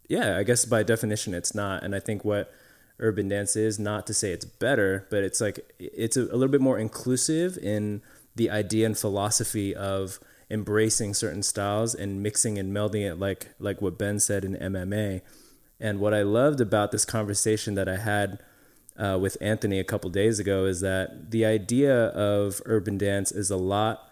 [0.07, 1.83] yeah, I guess by definition it's not.
[1.83, 2.51] And I think what
[2.99, 6.47] urban dance is not to say it's better, but it's like it's a, a little
[6.47, 8.01] bit more inclusive in
[8.35, 13.81] the idea and philosophy of embracing certain styles and mixing and melding it like like
[13.81, 15.21] what Ben said in MMA.
[15.79, 18.39] And what I loved about this conversation that I had
[18.97, 23.51] uh, with Anthony a couple days ago is that the idea of urban dance is
[23.51, 24.09] a lot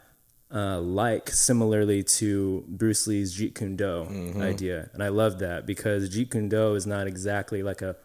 [0.54, 4.04] uh, like similarly to Bruce Lee's Jeet Kune Do
[4.42, 7.96] idea, and I love that because Jeet Kune Do is not exactly like a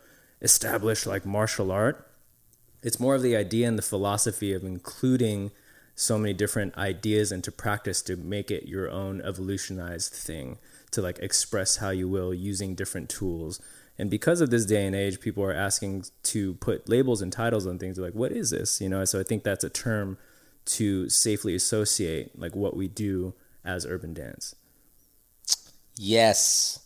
[0.40, 2.06] established like martial art.
[2.82, 5.50] It's more of the idea and the philosophy of including
[5.94, 10.58] so many different ideas into practice to make it your own evolutionized thing
[10.90, 13.60] to like express how you will using different tools.
[13.98, 17.66] And because of this day and age, people are asking to put labels and titles
[17.66, 17.98] on things.
[17.98, 18.80] Like, what is this?
[18.80, 20.16] You know, so I think that's a term
[20.66, 23.34] to safely associate like what we do
[23.64, 24.54] as urban dance.
[25.96, 26.78] Yes.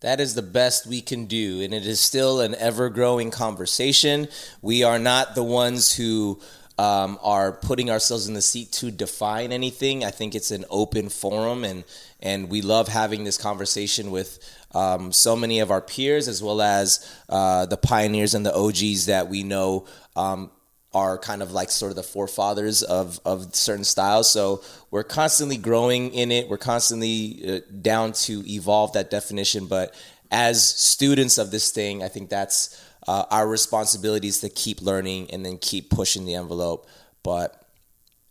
[0.00, 1.60] That is the best we can do.
[1.60, 4.28] And it is still an ever growing conversation.
[4.62, 6.40] We are not the ones who
[6.80, 10.02] um, are putting ourselves in the seat to define anything.
[10.02, 11.84] I think it's an open forum, and,
[12.20, 14.38] and we love having this conversation with
[14.72, 19.06] um, so many of our peers as well as uh, the pioneers and the OGs
[19.06, 19.86] that we know.
[20.16, 20.50] Um,
[20.92, 24.28] are kind of like sort of the forefathers of of certain styles.
[24.28, 24.60] So
[24.90, 26.48] we're constantly growing in it.
[26.48, 29.66] We're constantly uh, down to evolve that definition.
[29.66, 29.94] But
[30.32, 32.76] as students of this thing, I think that's
[33.08, 36.86] uh, our responsibility is to keep learning and then keep pushing the envelope.
[37.22, 37.60] But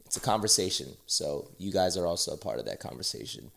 [0.05, 0.88] it's a conversation.
[1.05, 3.51] So you guys are also a part of that conversation.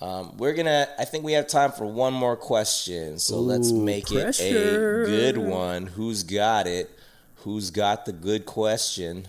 [0.00, 0.88] Um, we're gonna.
[0.98, 3.18] I think we have time for one more question.
[3.18, 5.02] So Ooh, let's make pressure.
[5.02, 5.86] it a good one.
[5.88, 6.90] Who's got it?
[7.36, 9.28] Who's got the good question?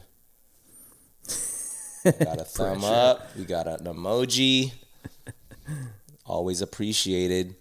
[2.05, 3.35] got a thumb up.
[3.37, 4.71] We got an emoji.
[6.25, 7.55] Always appreciated.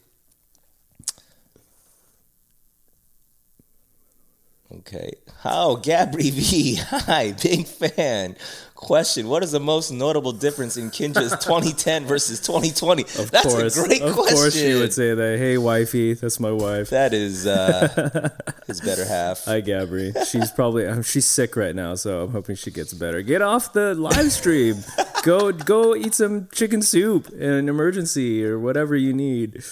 [4.73, 5.13] Okay.
[5.45, 6.75] Oh, Gabri V.
[6.81, 8.37] Hi, big fan.
[8.81, 13.03] Question: What is the most notable difference in Kinjaz 2010 versus 2020?
[13.03, 14.37] Of That's course, a great of question.
[14.37, 15.39] course, she would say that.
[15.39, 16.89] Hey, wifey, that's my wife.
[16.89, 18.31] That is uh,
[18.67, 19.45] his better half.
[19.45, 20.17] Hi, Gabri.
[20.27, 23.21] She's probably um, she's sick right now, so I'm hoping she gets better.
[23.21, 24.79] Get off the live stream.
[25.23, 29.63] go go eat some chicken soup in an emergency or whatever you need.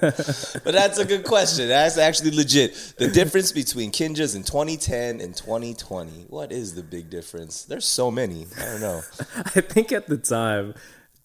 [0.00, 1.68] But that's a good question.
[1.68, 2.94] That's actually legit.
[2.96, 6.26] The difference between Kinjaz in 2010 and 2020.
[6.28, 7.64] What is the big difference?
[7.64, 8.37] There's so many.
[8.58, 9.02] I don't know.
[9.36, 10.74] I think at the time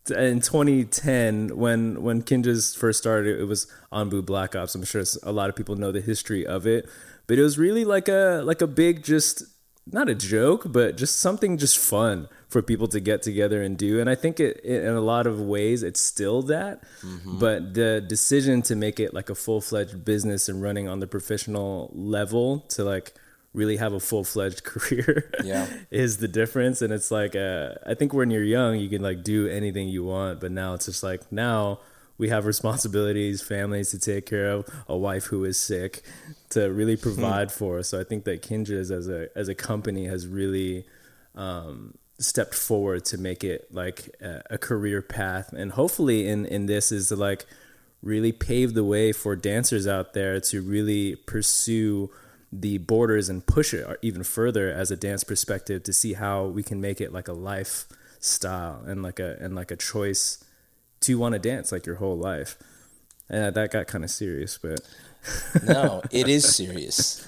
[0.09, 4.75] in 2010 when when Kinjaz first started it was Anbu Black Ops.
[4.75, 6.89] I'm sure a lot of people know the history of it,
[7.27, 9.43] but it was really like a like a big just
[9.91, 13.99] not a joke, but just something just fun for people to get together and do.
[13.99, 17.39] And I think it, it in a lot of ways it's still that, mm-hmm.
[17.39, 21.91] but the decision to make it like a full-fledged business and running on the professional
[21.93, 23.13] level to like
[23.53, 25.67] really have a full-fledged career Yeah.
[25.91, 26.81] is the difference.
[26.81, 30.03] And it's like uh, i think when you're young you can like do anything you
[30.03, 31.79] want but now it's just like now
[32.17, 36.03] we have responsibilities families to take care of a wife who is sick
[36.49, 37.81] to really provide for.
[37.83, 40.85] So i think that kinjaz as a as a company has really
[41.35, 45.51] um, stepped forward to make it like a, a career path.
[45.53, 47.45] And hopefully in in this is to like
[48.03, 52.11] really pave the way for dancers out there to really pursue
[52.61, 56.63] the borders and push it even further as a dance perspective to see how we
[56.63, 60.43] can make it like a lifestyle and like a and like a choice
[61.01, 62.57] to want to dance like your whole life.
[63.29, 64.79] And that got kind of serious, but
[65.63, 67.25] No, it is serious.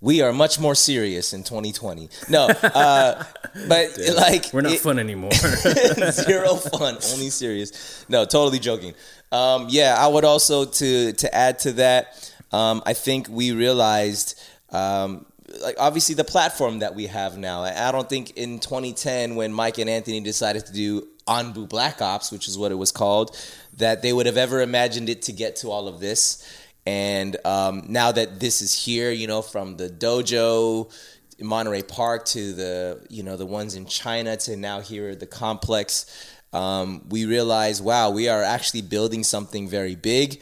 [0.00, 2.10] We are much more serious in 2020.
[2.28, 3.24] No, uh,
[3.68, 5.32] but like we're not it- fun anymore.
[6.12, 8.04] zero fun, only serious.
[8.08, 8.94] No, totally joking.
[9.32, 12.32] Um, yeah, I would also to to add to that.
[12.52, 14.40] Um, I think we realized,
[14.70, 15.26] um,
[15.62, 17.62] like obviously the platform that we have now.
[17.62, 22.30] I don't think in 2010 when Mike and Anthony decided to do Anbu Black Ops,
[22.30, 23.36] which is what it was called,
[23.76, 26.46] that they would have ever imagined it to get to all of this.
[26.86, 30.92] And um, now that this is here, you know, from the dojo
[31.38, 35.20] in Monterey Park to the you know the ones in China to now here at
[35.20, 36.06] the complex,
[36.52, 40.40] um, we realize wow we are actually building something very big,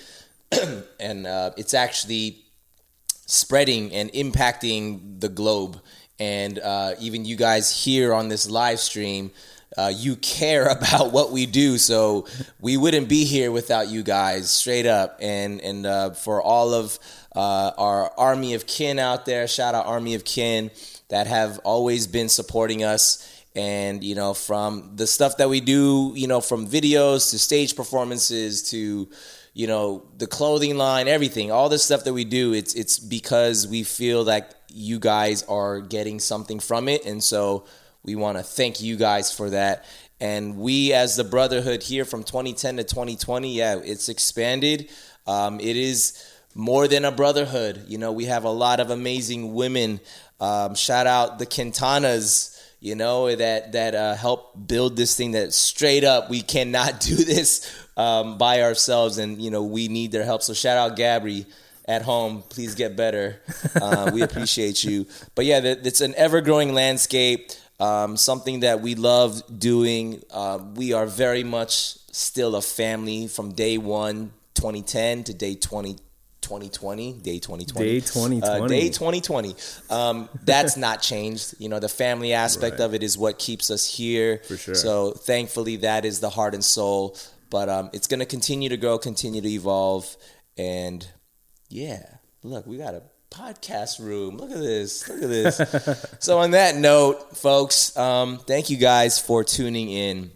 [1.01, 2.45] and uh, it's actually
[3.26, 5.80] spreading and impacting the globe.
[6.18, 9.32] And uh, even you guys here on this live stream,
[9.76, 11.78] uh, you care about what we do.
[11.78, 12.26] So
[12.61, 15.18] we wouldn't be here without you guys, straight up.
[15.20, 16.99] And and uh, for all of
[17.34, 20.70] uh, our army of kin out there, shout out army of kin
[21.09, 23.30] that have always been supporting us.
[23.57, 27.76] And you know, from the stuff that we do, you know, from videos to stage
[27.76, 29.09] performances to
[29.55, 33.67] you know the clothing line everything all the stuff that we do it's it's because
[33.67, 37.07] we feel like you guys are getting something from it.
[37.07, 37.65] And so
[38.03, 39.85] we want to thank you guys for that.
[40.21, 44.91] And we as the brotherhood here from 2010 to 2020 yeah it's expanded.
[45.27, 46.23] Um, it is
[46.55, 47.85] more than a brotherhood.
[47.87, 50.01] You know we have a lot of amazing women.
[50.41, 52.51] Um, shout out the quintanas
[52.81, 57.15] you know that that uh, help build this thing that straight up we cannot do
[57.15, 60.42] this um, by ourselves and you know we need their help.
[60.42, 61.47] So shout out gabri
[61.86, 62.42] at home.
[62.49, 63.40] Please get better.
[63.74, 65.07] Uh, we appreciate you.
[65.34, 70.22] But yeah it's an ever-growing landscape um, something that we love doing.
[70.30, 75.97] Uh, we are very much still a family from day one 2010 to day 20
[76.40, 78.68] 2020 day 2020 Day uh, 2020.
[78.68, 79.55] day 2020
[79.90, 81.55] um, that's not changed.
[81.59, 82.84] You know the family aspect Right.
[82.84, 84.40] of it is what keeps us here.
[84.47, 84.74] For sure.
[84.74, 87.16] so thankfully that is the heart and soul
[87.51, 90.16] but um, it's going to continue to grow continue to evolve
[90.57, 91.09] and
[91.68, 92.03] yeah
[92.42, 96.76] look we got a podcast room look at this look at this so on that
[96.76, 100.30] note folks um, thank you guys for tuning in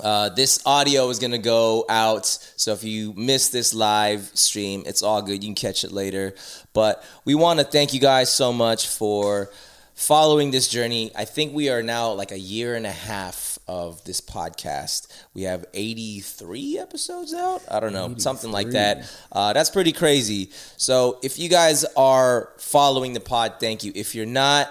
[0.00, 2.24] uh, this audio is going to go out.
[2.24, 5.42] So if you miss this live stream, it's all good.
[5.44, 6.34] You can catch it later.
[6.72, 9.50] But we want to thank you guys so much for
[9.94, 11.10] following this journey.
[11.14, 15.08] I think we are now like a year and a half of this podcast.
[15.34, 17.62] We have 83 episodes out.
[17.70, 19.10] I don't know, something like that.
[19.30, 20.50] Uh, that's pretty crazy.
[20.76, 23.92] So if you guys are following the pod, thank you.
[23.94, 24.68] If you're not,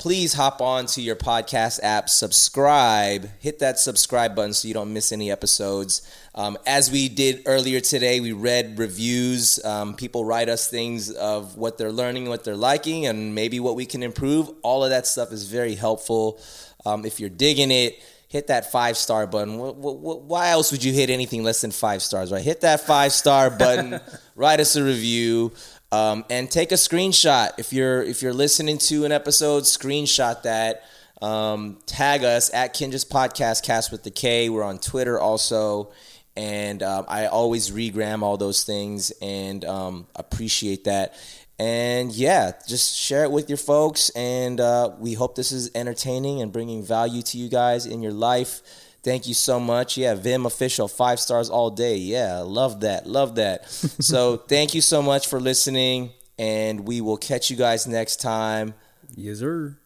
[0.00, 4.94] please hop on to your podcast app, subscribe, hit that subscribe button so you don't
[4.94, 6.00] miss any episodes.
[6.34, 9.62] Um, as we did earlier today, we read reviews.
[9.62, 13.76] Um, people write us things of what they're learning, what they're liking, and maybe what
[13.76, 14.50] we can improve.
[14.62, 16.40] All of that stuff is very helpful.
[16.86, 19.58] Um, if you're digging it, hit that five star button.
[19.58, 22.42] Wh- wh- wh- Why else would you hit anything less than five stars, right?
[22.42, 24.00] Hit that five star button,
[24.36, 25.52] write us a review.
[25.92, 29.64] Um, and take a screenshot if you're if you're listening to an episode.
[29.64, 30.84] Screenshot that.
[31.20, 34.48] Um, tag us at Kinjaz Podcast, Cast with the K.
[34.48, 35.90] We're on Twitter also,
[36.36, 41.14] and um, I always regram all those things and um, appreciate that.
[41.60, 46.40] And yeah, just share it with your folks, and uh, we hope this is entertaining
[46.40, 48.62] and bringing value to you guys in your life.
[49.02, 49.98] Thank you so much.
[49.98, 51.96] Yeah, Vim official, five stars all day.
[51.96, 53.06] Yeah, love that.
[53.06, 53.68] Love that.
[53.70, 58.72] so thank you so much for listening, and we will catch you guys next time.
[59.14, 59.76] Yes, sir.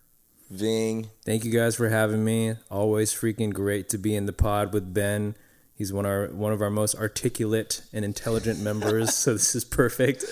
[0.55, 1.09] Vinh.
[1.25, 2.55] Thank you guys for having me.
[2.71, 5.35] Always freaking great to be in the pod with Ben.
[5.77, 9.65] He's one of our one of our most articulate and intelligent members, so this is
[9.65, 10.25] perfect.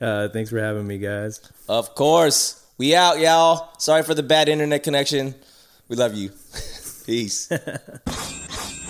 [0.00, 1.40] Uh, thanks for having me, guys.
[1.68, 2.62] Of course.
[2.78, 3.70] We out, y'all.
[3.78, 5.34] Sorry for the bad internet connection.
[5.88, 6.30] We love you.
[7.06, 7.48] Peace.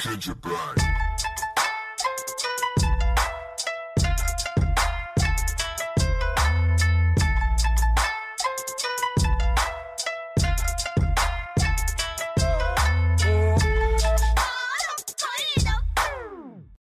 [0.00, 0.96] Ginger Bride.